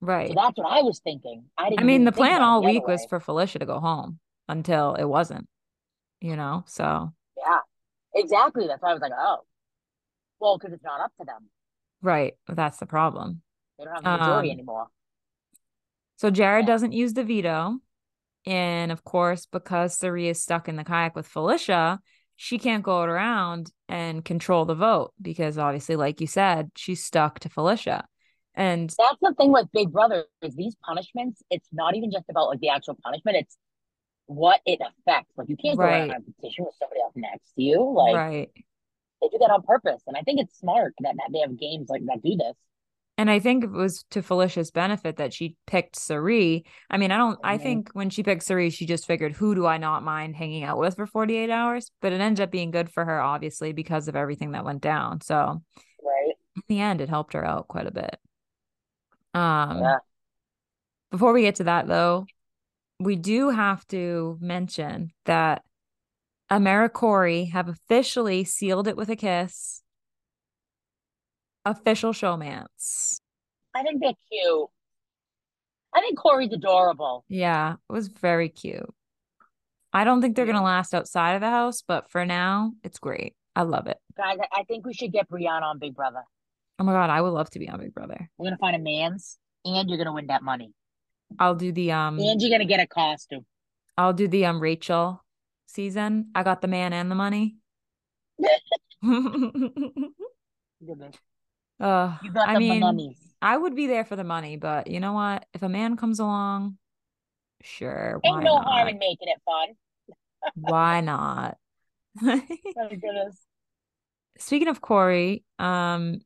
[0.00, 0.28] right.
[0.28, 1.44] So that's what I was thinking.
[1.58, 4.18] I didn't I mean, the plan all the week was for Felicia to go home
[4.48, 5.48] until it wasn't,
[6.20, 6.64] you know?
[6.66, 7.12] So,
[8.14, 8.66] exactly.
[8.66, 9.38] That's why I was like, oh,
[10.40, 11.48] well, because it's not up to them.
[12.02, 12.34] right.
[12.48, 13.42] That's the problem.
[13.78, 14.88] They don't have the majority Um, anymore.
[16.16, 16.72] So Jared Yeah.
[16.74, 17.78] doesn't use the veto.
[18.46, 22.00] And of course, because Cirie is stuck in the kayak with Felicia,
[22.36, 27.38] she can't go around and control the vote because obviously, like you said, she's stuck
[27.40, 28.06] to Felicia.
[28.54, 31.42] And That's the thing with Big Brother is these punishments.
[31.50, 33.36] It's not even just about like the actual punishment.
[33.36, 33.56] It's
[34.30, 35.32] what it affects.
[35.36, 36.08] Like you can't go Right.
[36.08, 37.92] around a petition with somebody else next to you.
[37.92, 38.50] Like right.
[39.20, 41.88] they do that on purpose, and I think it's smart that, that they have games
[41.88, 42.54] like that do this.
[43.18, 46.64] And I think it was to Felicia's benefit that she picked Cirie.
[46.88, 47.62] I mean, I don't, I Mhm.
[47.62, 50.78] think when she picked Cirie, she just figured, who do I not mind hanging out
[50.78, 51.90] with for 48 hours?
[52.00, 55.20] But it ended up being good for her, obviously, because of everything that went down.
[55.20, 55.60] So
[56.02, 56.34] Right?
[56.56, 58.16] in the end, it helped her out quite a bit.
[59.34, 59.98] Um, Yeah.
[61.10, 62.26] before we get to that, though,
[63.00, 65.62] we do have to mention that
[66.50, 69.82] AmeriCory have officially sealed it with a kiss.
[71.64, 73.20] Official showmance.
[73.74, 74.68] I think they're cute.
[75.94, 77.24] I think Cory's adorable.
[77.28, 78.88] Yeah, it was very cute.
[79.92, 83.34] I don't think they're gonna last outside of the house, but for now, it's great.
[83.56, 83.98] I love it.
[84.16, 86.22] Guys, I, I think we should get Brianna on Big Brother.
[86.78, 88.30] Oh my god, I would love to be on Big Brother.
[88.38, 90.72] We're gonna find a man's, and you're gonna win that money,
[91.38, 93.44] I'll do the um and you're gonna get a costume.
[93.96, 95.24] I'll do the um Rachel
[95.66, 96.30] season.
[96.34, 97.56] I got the man and the money.
[99.02, 100.14] Goodness.
[101.80, 103.16] uh, You got I the mean, monies.
[103.42, 105.46] I would be there for the money, but you know what?
[105.54, 106.76] If a man comes along,
[107.62, 108.66] sure, Ain't no not?
[108.66, 109.76] harm in making it fun.
[110.54, 111.56] Why not?
[112.22, 113.38] Oh goodness.
[114.38, 116.20] Speaking of Cory, um,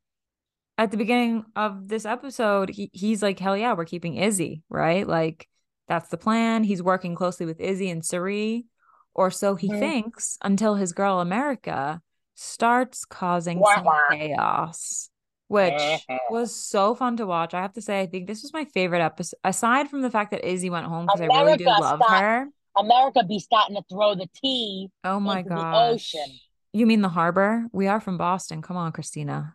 [0.77, 5.07] at the beginning of this episode, he, he's like, hell yeah, we're keeping Izzy, right?
[5.07, 5.47] Like,
[5.87, 6.63] that's the plan.
[6.63, 8.65] He's working closely with Izzy and Cirie,
[9.13, 9.79] or so he Mhm.
[9.79, 12.01] thinks, until his girl America
[12.35, 13.99] starts causing Wah, some wah.
[14.11, 15.09] chaos,
[15.47, 16.17] which Mhm.
[16.29, 17.53] was so fun to watch.
[17.53, 20.31] I have to say, I think this was my favorite episode, aside from the fact
[20.31, 22.09] that Izzy went home because I really America, love stop.
[22.09, 22.49] her.
[22.77, 24.89] America be starting to throw the tea.
[25.05, 26.13] Oh my into the gosh.
[26.13, 26.39] ocean.
[26.73, 27.67] You mean the harbor?
[27.71, 28.61] We are from Boston.
[28.61, 29.54] Come on, Christina.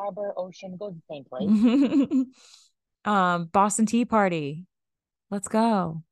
[0.00, 2.26] Harbor, ocean, go to the same place.
[3.04, 4.64] um, Boston Tea Party.
[5.30, 6.02] Let's go.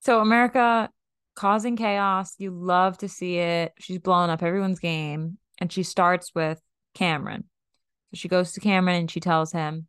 [0.00, 0.90] So America
[1.34, 2.34] causing chaos.
[2.38, 3.72] You love to see it.
[3.78, 5.38] She's blowing up everyone's game.
[5.60, 6.60] And she starts with
[6.94, 7.44] Cameron.
[8.10, 9.86] So she goes to Cameron and she tells him,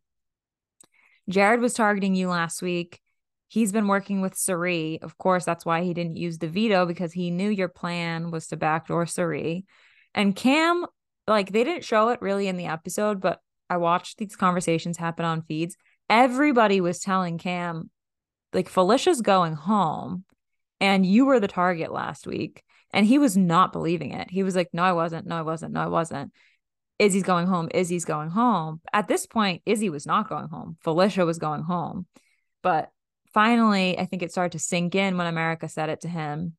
[1.28, 3.00] Jared was targeting you last week.
[3.48, 5.00] He's been working with Cirie.
[5.02, 8.46] Of course, that's why he didn't use the veto because he knew your plan was
[8.48, 9.64] to backdoor Cirie.
[10.14, 10.86] And Cam,
[11.26, 15.24] like, they didn't show it really in the episode, but I watched these conversations happen
[15.24, 15.76] on feeds.
[16.08, 17.90] Everybody was telling Cam,
[18.52, 20.24] like, Felicia's going home
[20.80, 22.62] and you were the target last week.
[22.92, 24.30] And he was not believing it.
[24.30, 25.26] He was like, no, I wasn't.
[25.26, 25.72] No, I wasn't.
[25.72, 26.30] No, I wasn't.
[27.00, 27.68] Izzy's going home.
[27.74, 28.80] Izzy's going home.
[28.92, 30.76] At this point, Izzy was not going home.
[30.84, 32.06] Felicia was going home.
[32.62, 32.92] But
[33.32, 36.52] finally, I think it started to sink in when America said it to him.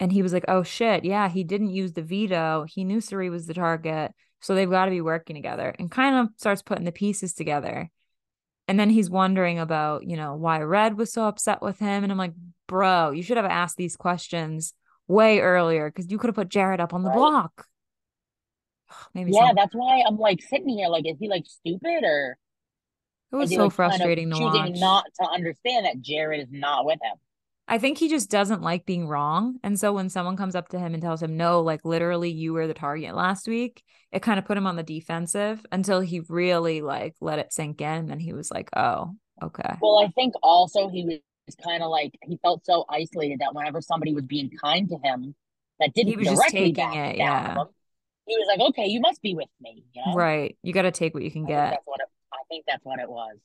[0.00, 2.64] And he was like, oh shit, yeah, he didn't use the veto.
[2.66, 4.12] He knew Cirie was the target.
[4.40, 7.90] So they've got to be working together and kind of starts putting the pieces together.
[8.66, 12.02] And then he's wondering about, you know, why Red was so upset with him.
[12.02, 12.32] And I'm like,
[12.66, 14.72] bro, you should have asked these questions
[15.06, 17.18] way earlier because you could have put Jared up on the Right.
[17.18, 17.66] block.
[19.14, 20.88] Maybe yeah, that's why I'm like sitting here.
[20.88, 22.38] Like, is he like stupid or?
[23.32, 24.80] It was so like, kind of frustrating to choosing watch.
[24.80, 27.18] not to understand that Jared is not with him.
[27.70, 29.60] I think he just doesn't like being wrong.
[29.62, 32.52] And so when someone comes up to him and tells him, no, like literally you
[32.52, 36.18] were the target last week, it kind of put him on the defensive until he
[36.28, 37.86] really like let it sink in.
[37.86, 39.76] And then he was like, oh, okay.
[39.80, 43.80] Well, I think also he was kind of like he felt so isolated that whenever
[43.80, 45.36] somebody was being kind to him,
[45.78, 47.54] that didn't He was just directly taking it, yeah.
[47.54, 47.68] him,
[48.26, 50.14] he was like, "Okay, you must be with me." You know?
[50.14, 50.58] Right.
[50.62, 51.70] You got to take what you can I think get.
[51.70, 53.36] that's what it, I think that's what it was.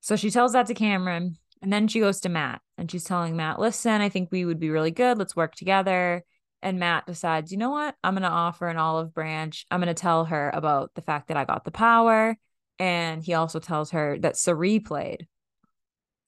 [0.00, 1.38] So she tells that to Cameron.
[1.64, 4.60] And then she goes to Matt and she's telling Matt, listen, I think we would
[4.60, 5.16] be really good.
[5.16, 6.22] Let's work together.
[6.60, 7.94] And Matt decides, you know what?
[8.04, 9.64] I'm going to offer an olive branch.
[9.70, 12.36] I'm going to tell her about the fact that I got the power.
[12.78, 15.26] And he also tells her that Cirie played.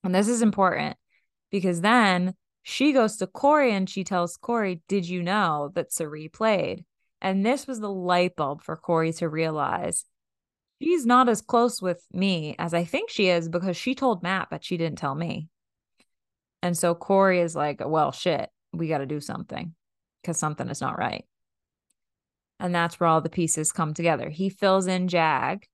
[0.03, 0.97] And this is important
[1.51, 2.33] because then
[2.63, 6.87] she goes to Cory and she tells Cory, Did you know that Cirie played?
[7.21, 10.07] And this was the light bulb for Cory to realize
[10.81, 14.49] she's not as close with me as I think she is because she told Matt,
[14.51, 15.49] but she didn't tell me.
[16.63, 19.75] And so Cory is like, Well, shit, we got to do something
[20.23, 21.25] because something is not right.
[22.59, 24.31] And that's where all the pieces come together.
[24.31, 25.67] He fills in Jag.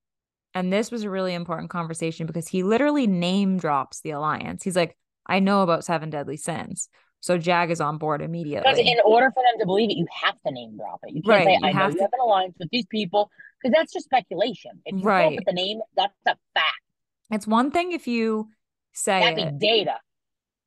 [0.55, 4.63] And this was a really important conversation because he literally name drops the alliance.
[4.63, 4.95] He's like,
[5.25, 6.89] I know about seven deadly sins.
[7.21, 8.69] So Jag is on board immediately.
[8.69, 11.15] Because in order for them to believe it, you have to name drop it.
[11.15, 12.85] You can't Right, say, you "I know have you to- have an alliance with these
[12.85, 13.31] people,"
[13.63, 14.81] because that's just speculation.
[14.85, 15.35] If you up Right.
[15.35, 16.81] with the name, that's a fact.
[17.31, 18.49] It's one thing if you
[18.91, 19.59] say That'd it.
[19.59, 19.95] data.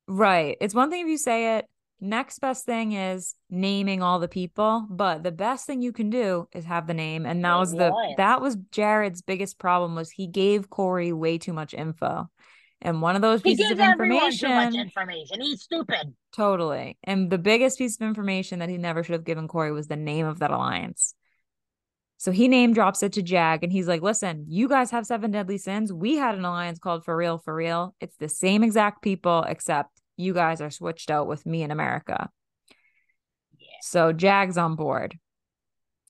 [0.07, 0.57] Right.
[0.61, 1.65] It's one thing if you say it.
[1.99, 6.47] Next best thing is naming all the people, but the best thing you can do
[6.53, 7.25] is have the name.
[7.25, 8.13] And that was the alliance.
[8.17, 12.29] that was Jared's biggest problem was he gave Cory way too much info.
[12.83, 15.41] And one of those He pieces of everyone too much information information.
[15.41, 16.13] He's stupid.
[16.31, 16.99] totally.
[17.03, 19.95] And the biggest piece of information that he never should have given Cory was the
[19.95, 21.15] name of that alliance.
[22.17, 25.29] So he name drops it to Jag and he's like, listen, you guys have seven
[25.29, 25.93] deadly sins.
[25.93, 27.95] We had an alliance called For Real, For Real.
[28.01, 32.29] It's the same exact people, except you guys are switched out with me in America.
[33.81, 35.17] So Jag's on board.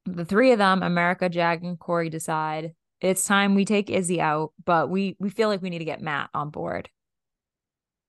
[0.05, 4.53] The three of them, America, Jag, and Cory, decide it's time we take Izzy out,
[4.65, 6.89] but we we feel like we need to get Matt on board.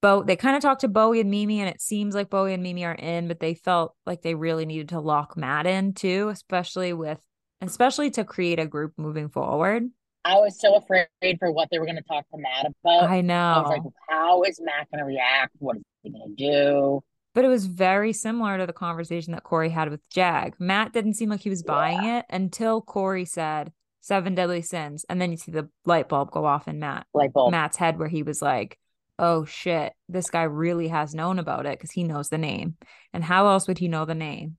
[0.00, 2.62] Bo, they kind of talked to Bowie and Mimi, and it seems like Bowie and
[2.62, 6.28] Mimi are in, but they felt like they really needed to lock Matt in too,
[6.28, 7.20] especially with
[7.60, 9.84] especially to create a group moving forward.
[10.24, 13.08] I was so afraid for what they were going to talk to Matt about.
[13.08, 13.34] I know.
[13.34, 15.54] I was like, how is Matt going to react?
[15.58, 17.02] What is he going to do?
[17.34, 20.54] But it was very similar to the conversation that Cory had with Jag.
[20.58, 25.04] Matt didn't seem like he was buying it until Cory said seven deadly sins.
[25.08, 27.52] And then you see the light bulb go off in Matt Light bulb.
[27.52, 28.78] Matt's head where he was like,
[29.20, 32.76] Oh shit, this guy really has known about it because he knows the name.
[33.12, 34.56] And how else would he know the name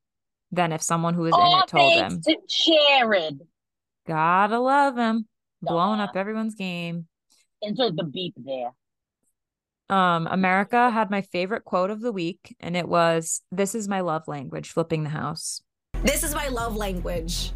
[0.52, 2.22] than if someone who was in it told him?
[2.22, 3.39] thanks to Jared.
[4.08, 5.28] Gotta love him.
[5.62, 7.08] Blowing up everyone's game.
[7.62, 8.72] Insert the beep there.
[9.89, 14.02] Um, America had my favorite quote of the week, and it was, This is my
[14.02, 15.62] love language, flipping the house.
[16.04, 17.52] This is my love language.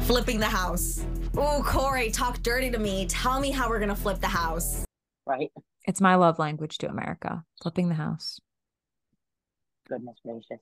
[0.00, 1.04] Flipping the house.
[1.36, 3.06] Ooh, Cory, talk dirty to me.
[3.06, 4.84] Tell me how we're gonna flip the house.
[5.26, 5.50] Right?
[5.86, 8.40] It's my love language to America, flipping the house.
[9.88, 10.60] Goodness gracious.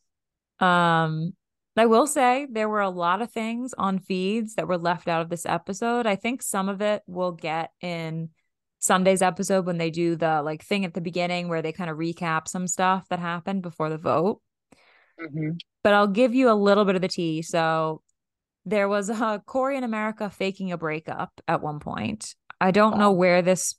[0.61, 1.35] Um,
[1.77, 5.23] I will say there were a lot of things on feeds that were left out
[5.23, 6.07] of this episode.
[6.07, 8.31] I think some of it we'll get in
[8.79, 11.97] Sunday's episode when they do the like thing at the beginning where they kind of
[11.97, 14.41] recap some stuff that happened before the vote.
[15.19, 17.43] hmm But I'll give you a little bit of the tea.
[17.43, 18.03] So
[18.65, 22.35] there was a Cory in America faking a breakup at one point.
[22.61, 23.75] I don't know where this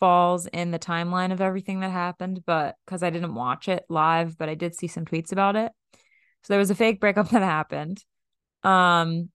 [0.00, 4.36] falls in the timeline of everything that happened, but because I didn't watch it live,
[4.36, 5.72] but I did see some tweets about it.
[6.46, 8.04] So there was a fake breakup that happened.
[8.62, 9.30] Um,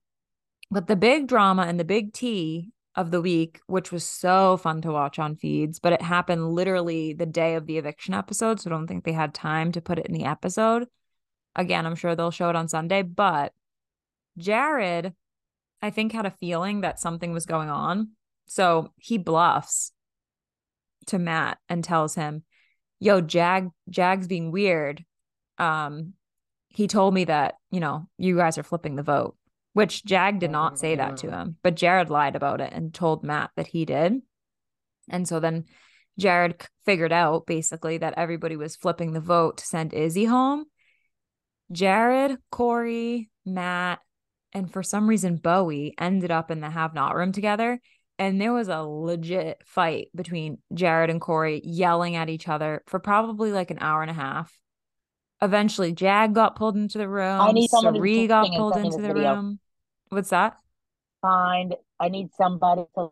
[0.70, 4.80] but the big drama and the big tea of the week, which was so fun
[4.80, 8.60] to watch on feeds, but it happened literally the day of the eviction episode.
[8.60, 10.86] So I don't think they had time to put it in the episode.
[11.54, 13.52] Again, I'm sure they'll show it on Sunday, but
[14.38, 15.12] Jared,
[15.82, 18.12] I think, had a feeling that something was going on.
[18.46, 19.92] So he bluffs
[21.08, 22.44] to Matt and tells him,
[23.00, 25.04] Yo, Jag Jag's being weird.
[25.58, 26.14] Um,
[26.72, 29.36] he told me that, you know, you guys are flipping the vote,
[29.72, 31.32] which Jag did not say that to mm.
[31.32, 34.20] him, but Jared lied about it and told Matt that he did.
[35.08, 35.64] And so then
[36.18, 40.66] Jared figured out basically that everybody was flipping the vote to send Izzy home.
[41.70, 44.00] Jared, Cory, Matt,
[44.52, 47.80] and for some reason Bowie ended up in the have not room together.
[48.18, 53.00] And there was a legit fight between Jared and Cory yelling at each other for
[53.00, 54.56] probably like an hour and a half.
[55.42, 57.52] Eventually, Jag got pulled into the room.
[57.54, 59.34] need someone Cirie got pulled into the video.
[59.34, 59.58] room.
[60.08, 60.56] What's that?
[61.20, 61.74] Find.
[62.00, 63.10] I need somebody to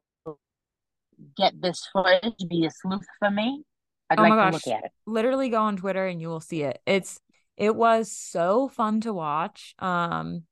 [1.37, 3.63] get this footage, be a sleuth for me,
[4.09, 4.67] I'd Oh like my to gosh.
[4.67, 4.93] look at it.
[5.07, 6.81] Literally go on Twitter and you will see it.
[6.87, 7.21] It's
[7.57, 9.75] it was so fun to watch.
[9.79, 10.45] Um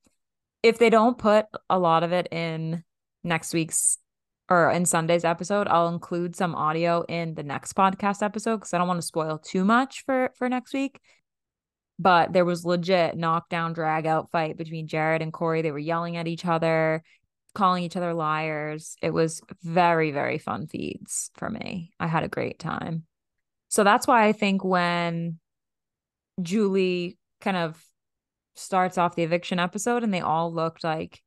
[0.62, 2.84] if they don't put a lot of it in
[3.24, 3.98] next week's
[4.50, 8.78] or in Sunday's episode, I'll include some audio in the next podcast episode because I
[8.78, 11.00] don't want to spoil too much for for next week.
[11.98, 15.62] But there was legit knockdown drag out fight between Jared and Cory.
[15.62, 17.02] They were yelling at each other,
[17.54, 18.96] calling each other liars.
[19.02, 21.90] It was very, very fun feeds for me.
[21.98, 23.04] I had a great time.
[23.68, 25.38] So that's why I think when
[26.40, 27.82] Julie kind of
[28.54, 31.22] starts off the eviction episode and they all looked like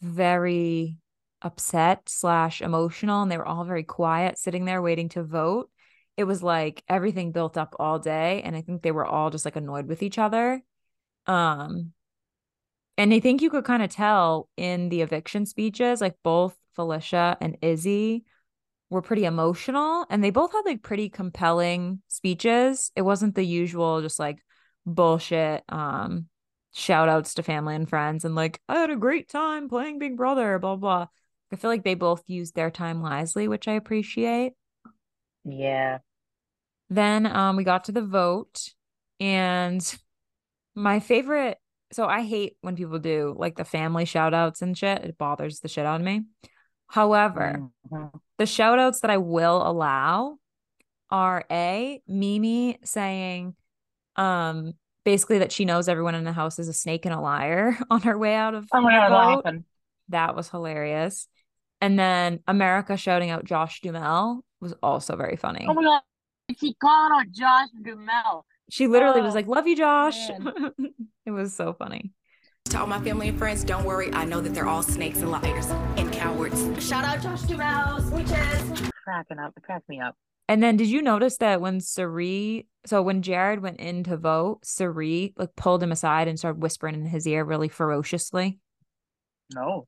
[0.00, 0.98] very
[1.42, 5.70] upset slash emotional and they were all very quiet sitting there waiting to vote
[6.16, 9.44] it was like everything built up all day and i think they were all just
[9.44, 10.62] like annoyed with each other
[11.26, 11.92] um
[12.96, 17.36] and i think you could kind of tell in the eviction speeches like both felicia
[17.40, 18.24] and izzy
[18.90, 22.90] were pretty emotional and they both had like pretty compelling speeches.
[22.96, 24.40] It wasn't the usual just like
[24.84, 26.26] bullshit um
[26.72, 30.16] shout outs to family and friends and like i had a great time playing big
[30.16, 31.06] brother blah blah.
[31.52, 34.54] I feel like they both used their time wisely which i appreciate
[35.44, 35.98] Yeah.
[36.88, 38.68] then um we got to the vote
[39.20, 39.96] and
[40.74, 41.58] my favorite
[41.92, 45.02] so I hate when people do like the family shout outs and shit.
[45.02, 46.22] It bothers the shit out of me.
[46.86, 48.20] However, Mhm.
[48.38, 50.38] the shout outs that I will allow
[51.10, 53.56] are A, Mimi saying
[54.16, 54.74] um
[55.04, 58.02] basically that she knows everyone in the house is a snake and a liar on
[58.02, 59.64] her way out of I'm laughing.
[60.10, 61.26] That was hilarious.
[61.80, 65.66] And then America shouting out Josh Duhamel was also very funny.
[65.68, 66.02] Oh my god.
[66.58, 68.44] She called out Josh Duhamel.
[68.70, 70.28] She literally was Oh, like, "Love you, Josh."
[71.26, 72.12] it was so funny.
[72.66, 74.12] To all my family and friends, don't worry.
[74.12, 76.60] I know that they're all snakes and liars and cowards.
[76.86, 78.90] Shout out Josh Duhamel, switches.
[79.04, 79.54] Cracking up.
[79.56, 80.14] It cracked me up.
[80.48, 84.58] And then did you notice that when Cirie, so when Jared went in to vote,
[84.64, 88.58] Cirie like pulled him aside and started whispering in his ear really ferociously?
[89.54, 89.86] No,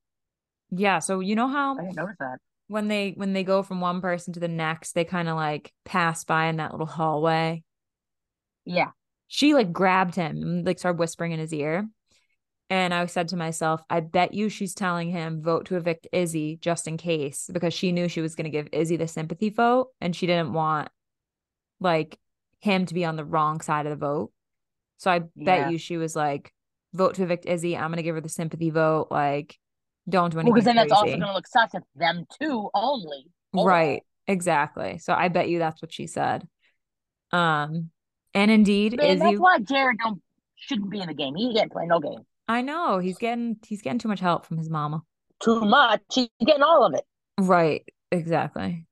[0.70, 2.39] Yeah, so you know how I didn't notice that.
[2.73, 5.73] When they when they go from one person to the next, they kind of like
[5.85, 7.62] pass by in that little hallway.
[8.64, 8.91] Yeah.
[9.29, 11.87] She like grabbed him and like started whispering in his ear.
[12.70, 16.57] And I said to myself, I bet you she's telling him vote to evict Izzy
[16.62, 19.89] just in case because she knew she was going to give Izzy the sympathy vote
[20.01, 20.89] and she didn't want
[21.81, 22.18] like
[22.61, 24.33] him to be on the wrong side of the vote.
[24.97, 25.68] So I bet Yeah.
[25.68, 26.51] you she was like,
[26.95, 27.77] vote to evict Izzy.
[27.77, 29.09] I'm going to give her the sympathy vote.
[29.11, 29.59] Like,
[30.09, 33.26] don't do Well, anything because then that's also gonna look sus if them two only.
[33.55, 34.03] Oh, Right.
[34.28, 34.98] Exactly.
[34.98, 36.46] So I bet you that's what she said.
[37.32, 37.90] Um,
[38.34, 40.22] and indeed, Man, Izzy, that's why Jared don't
[40.57, 41.34] shouldn't be in the game.
[41.34, 42.20] He can't play no game.
[42.48, 45.03] I know he's getting he's getting too much help from his mama.
[45.42, 46.03] Too much.
[46.12, 47.05] He's getting all of it.
[47.38, 47.84] Right.
[48.11, 48.86] Exactly.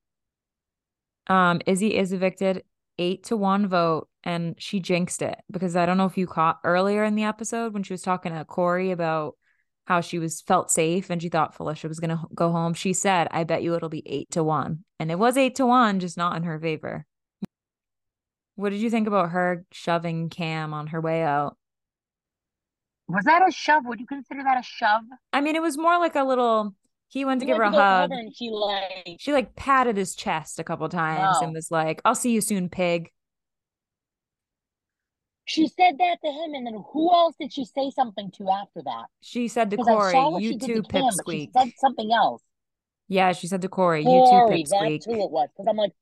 [1.28, 2.64] Um, Izzy is evicted,
[2.98, 6.58] eight to one vote, and she jinxed it because I don't know if you caught
[6.64, 9.36] earlier in the episode when she was talking to Cory about
[9.90, 12.74] how she was felt safe and she thought Felicia was gonna go home.
[12.74, 15.66] She said, "I bet you it'll be eight to one," and it was eight to
[15.66, 17.06] one, just not in her favor.
[18.54, 21.56] What did you think about her shoving Cam on her way out?
[23.08, 23.84] Was that a shove?
[23.84, 25.02] Would you consider that a shove?
[25.32, 26.72] I mean, it was more like a little.
[27.08, 28.12] He went to He give her a to hug.
[28.12, 31.54] and she like She like patted his chest a couple times and oh.
[31.54, 33.10] was like, "I'll see you soon, pig."
[35.50, 38.82] She said that to him, and then who else did she say something to after
[38.82, 39.06] that?
[39.20, 42.42] She said to Cory, "You too, but she pipsqueak." said something else.
[43.08, 45.48] Yeah, she said to Cory, "You too, that's who it was.
[45.52, 45.92] Because I'm like,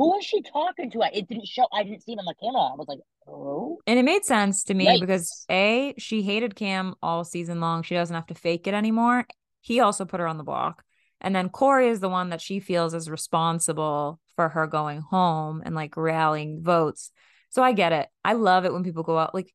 [0.00, 1.02] who is she talking to?
[1.12, 1.66] It didn't show.
[1.72, 2.60] I didn't see it on the camera.
[2.60, 6.94] I was like, oh, And it made sense to me because A, she hated Cam
[7.02, 7.82] all season long.
[7.82, 9.26] She doesn't have to fake it anymore.
[9.60, 10.84] He also put her on the block.
[11.20, 15.60] And then Cory is the one that she feels is responsible for her going home
[15.64, 17.10] and like rallying votes.
[17.50, 18.08] So I get it.
[18.24, 19.34] I love it when people go out.
[19.34, 19.52] Like,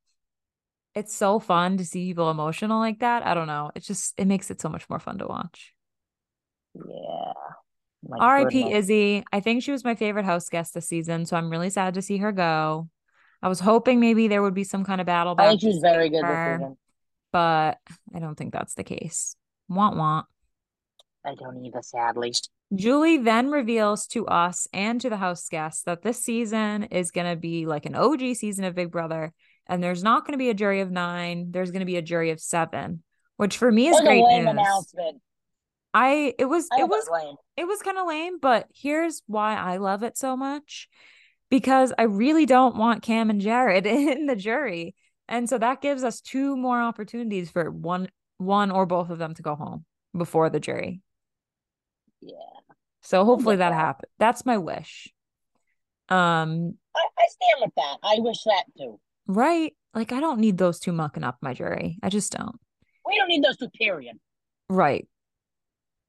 [0.94, 3.26] it's so fun to see people emotional like that.
[3.26, 3.72] I don't know.
[3.76, 5.74] It's just, it makes it so much more fun to watch.
[6.76, 7.34] yeah.
[8.20, 8.72] R.I.P.
[8.72, 9.24] Izzy.
[9.34, 12.02] I think she was my favorite house guest this season, so I'm really sad to
[12.02, 12.88] see her go.
[13.42, 16.10] I was hoping maybe there would be some kind of battle I think she's very
[16.10, 16.78] good her, this season.
[17.32, 17.80] but
[18.14, 19.36] I don't think that's the case.
[19.68, 20.28] Want want.
[21.26, 22.34] I don't either, sadly.
[22.74, 27.30] Julie then reveals to us and to the house guests that this season is going
[27.30, 29.34] to be like an OG season of Big Brother,
[29.68, 31.52] and there's not going to be a jury of nine.
[31.52, 33.04] There's going to be a jury of seven,
[33.38, 34.52] which for me is great lame news.
[34.52, 35.22] announcement.
[35.94, 37.36] I it was I it was was lame.
[37.56, 40.90] it was kind of lame, but here's why I love it so much
[41.50, 44.96] because I really don't want Cam and Jared in the jury.
[45.28, 49.34] And so that gives us two more opportunities for one one or both of them
[49.36, 49.86] to go home
[50.18, 51.02] before the jury.
[52.22, 52.55] Yeah.
[53.06, 54.12] So hopefully that happens.
[54.20, 55.08] That's my wish.
[56.10, 57.98] Um, I, I stand with that.
[58.04, 59.00] I wish that too.
[59.28, 59.74] right?
[59.94, 61.98] Like I don't need those two mucking up my jury.
[62.04, 62.60] I just don't.
[63.06, 63.70] We don't need those two.
[63.70, 64.18] Period.
[64.70, 65.08] Right.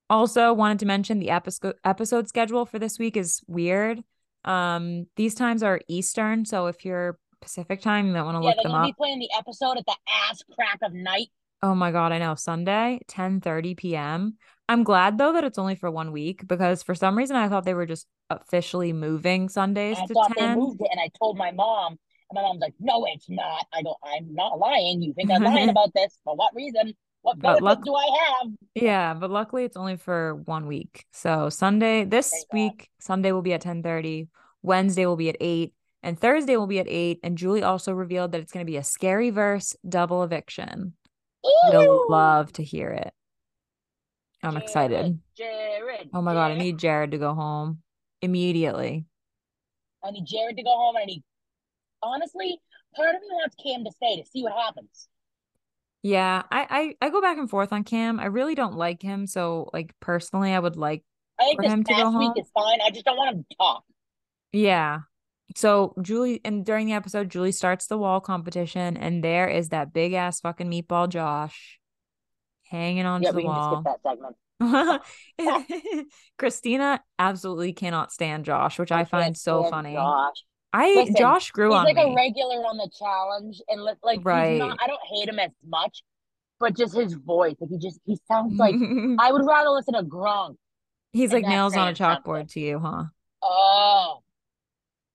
[0.08, 4.02] Also, wanted to mention the episode episode schedule for this week is weird.
[4.44, 8.48] Um, these times are Eastern, so if you're Pacific time, you might want to Yeah,
[8.50, 8.86] look they're them up.
[8.86, 9.96] be playing the episode at the
[10.30, 11.28] ass crack of night.
[11.62, 12.34] Oh my god, I know.
[12.34, 14.36] Sunday, 10 30 p.m.
[14.68, 17.64] I'm glad though that it's only for one week because for some reason I thought
[17.64, 20.54] they were just officially moving Sundays I to thought 10.
[20.54, 21.92] they moved it, and I told my mom,
[22.30, 25.02] and my mom's like, "No, it's not." I go, "I'm not lying.
[25.02, 26.18] You think I'm lying about this?
[26.24, 26.94] For what reason?
[27.22, 28.06] What benefit luck- do I
[28.42, 31.06] have?" Yeah, but luckily it's only for one week.
[31.12, 32.54] So Sunday, this Thank God.
[32.56, 34.28] week, Sunday will be at 10:30,
[34.62, 37.20] Wednesday will be at 8, and Thursday will be at 8.
[37.22, 40.94] And Julie also revealed that it's going to be a scary verse double eviction.
[41.72, 43.12] You'll love to hear it.
[44.42, 45.20] I'm Jared, excited.
[45.36, 46.10] Jared.
[46.14, 47.82] Oh my god, I need Jared to go home
[48.22, 49.06] immediately.
[50.04, 51.22] I need Jared to go home, I need.
[52.02, 52.60] Honestly,
[52.94, 55.08] part of me wants Cam to stay to see what happens.
[56.02, 58.20] Yeah, I, I I go back and forth on Cam.
[58.20, 61.02] I really don't like him, so like personally, I would like
[61.40, 62.34] I think For him to go home?
[62.36, 62.78] is fine.
[62.80, 63.84] I just don't want him to talk.
[64.52, 65.00] Yeah.
[65.54, 69.92] So Julie and during the episode, Julie starts the wall competition, and there is that
[69.92, 71.78] big ass fucking meatball Josh
[72.64, 73.82] hanging onto yeah, the we can just wall.
[73.82, 75.02] skip that
[75.38, 76.08] segment.
[76.38, 79.94] Christina absolutely cannot stand Josh, which I, can't find so funny.
[79.94, 80.44] Josh.
[80.72, 82.02] I Listen, Josh grew He's on like me.
[82.02, 84.58] a regular on the challenge, and li- like Right.
[84.58, 84.78] not.
[84.82, 86.02] I don't hate him as much,
[86.58, 88.74] but just his voice, like he just he sounds like
[89.18, 90.56] I would rather listen to Gronk.
[91.12, 92.32] He's like nails on a saying something.
[92.32, 93.04] chalkboard to you, huh?
[93.42, 94.22] Oh,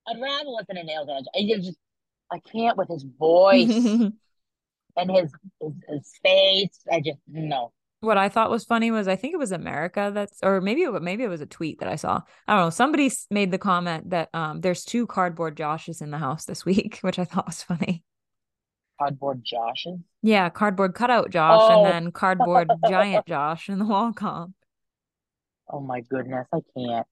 [0.08, 1.24] I'd rather listen to Nails on.
[1.36, 1.78] I just
[2.32, 3.70] I can't with his voice
[4.98, 5.32] and his,
[5.62, 6.80] his his face.
[6.92, 7.72] I just no.
[8.00, 11.04] What I thought was funny was I think it was America that's or maybe it,
[11.04, 12.22] maybe it was a tweet that I saw.
[12.48, 12.70] I don't know.
[12.72, 16.98] Somebody made the comment that um there's two cardboard Joshes in the house this week,
[17.02, 18.04] which I thought was funny.
[19.00, 20.02] Cardboard Joshes.
[20.24, 21.86] Yeah, cardboard cutout Josh Oh.
[21.86, 24.56] and then cardboard giant Josh in the wall comp.
[25.74, 27.08] Oh my goodness, I can't.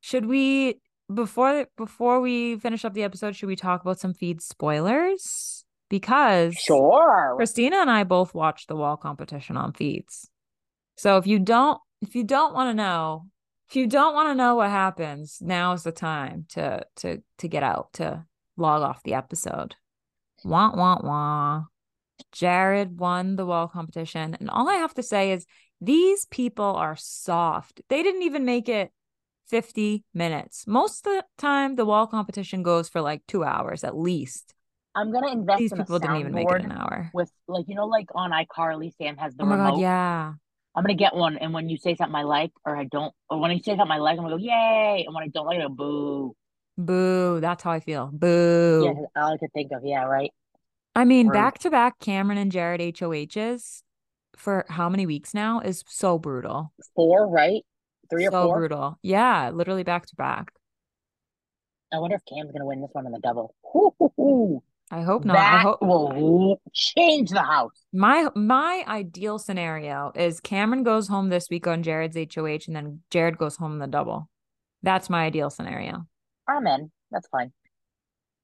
[0.00, 0.80] Should we
[1.12, 5.64] before before we finish up the episode, should we talk about some feed spoilers?
[5.88, 7.34] Because Sure.
[7.36, 10.28] Christina and I both watched the wall competition on feeds.
[10.96, 13.26] So if you don't if you don't want to know,
[13.68, 17.48] if you don't want to know what happens, now is the time to to to
[17.48, 18.24] get out to
[18.56, 19.74] log off the episode.
[20.44, 21.62] Wah wah wah.
[22.32, 25.46] Jared won the wall competition and all I have to say is
[25.80, 27.80] these people are soft.
[27.88, 28.90] They didn't even make it
[29.48, 30.66] 50 minutes.
[30.66, 34.54] Most of the time the wall competition goes for like 2 hours at least.
[34.94, 37.10] I'm gonna invest These in people didn't even make it an hour.
[37.12, 39.74] with like you know like on iCarly, Sam has the Oh my remote.
[39.74, 40.32] god, yeah.
[40.74, 43.40] I'm gonna get one, and when you say something I like or I don't, or
[43.40, 45.58] when you say something I like, I'm gonna go yay, and when I don't like
[45.58, 46.36] it, I go boo.
[46.76, 47.40] Boo.
[47.40, 48.10] That's how I feel.
[48.12, 48.84] Boo.
[48.84, 49.82] Yeah, all I could think of.
[49.84, 50.30] Yeah, right.
[50.94, 53.82] I mean, back to back Cameron and Jared HOHs
[54.36, 56.72] for how many weeks now is so brutal.
[56.94, 57.62] Four, right?
[58.10, 58.58] Three or so four.
[58.58, 58.98] brutal.
[59.02, 60.52] Yeah, literally back to back.
[61.92, 63.54] I wonder if Cam's gonna win this one in the double.
[63.72, 64.62] Hoo-hoo-hoo.
[64.90, 65.36] I hope not.
[65.36, 67.72] I That hope will change the house.
[67.92, 73.00] my my ideal scenario is Cameron goes home this week on Jared's HOH and then
[73.10, 74.30] Jared goes home in the double.
[74.82, 76.06] That's my ideal scenario.
[76.48, 76.90] I'm in.
[77.10, 77.52] That's fine.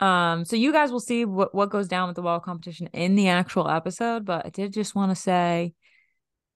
[0.01, 3.15] Um, so you guys will see what, what goes down with the wall competition in
[3.15, 5.73] the actual episode, but I did just want to say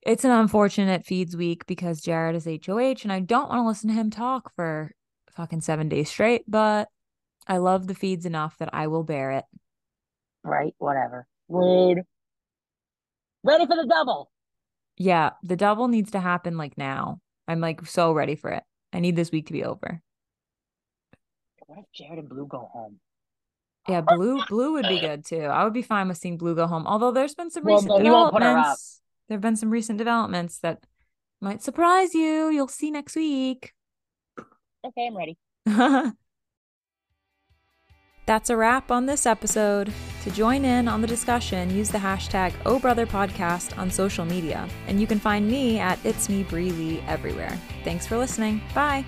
[0.02, 3.88] it's an unfortunate feeds week because Jared is HOH and I don't want to listen
[3.88, 4.92] to him talk for
[5.32, 6.88] fucking seven days straight, but
[7.46, 9.44] I love the feeds enough that I will bear it.
[10.44, 10.74] Right?
[10.78, 11.26] Whatever.
[11.48, 12.02] Rude.
[13.42, 14.30] Ready for the double.
[14.96, 17.20] Yeah, the double needs to happen like now.
[17.46, 18.64] I'm like so ready for it.
[18.92, 20.02] I need this week to be over.
[21.66, 22.98] What if Jared and Blue go home?
[23.88, 25.40] Yeah, blue blue would be good too.
[25.42, 26.86] I would be fine with seeing blue go home.
[26.86, 28.56] Although there's been some Well, recent no, won't put her up.
[28.56, 29.00] developments.
[29.28, 30.84] There have been some recent developments that
[31.40, 32.48] might surprise you.
[32.48, 33.74] You'll see next week.
[34.84, 35.36] Okay, I'm ready.
[38.26, 39.90] That's a wrap on this episode.
[40.24, 45.06] To join in on the discussion, use the hashtag OhBrotherPodcast on social media, and you
[45.06, 47.58] can find me at It's Me Bree Lee everywhere.
[47.84, 48.60] Thanks for listening.
[48.74, 49.06] Bye.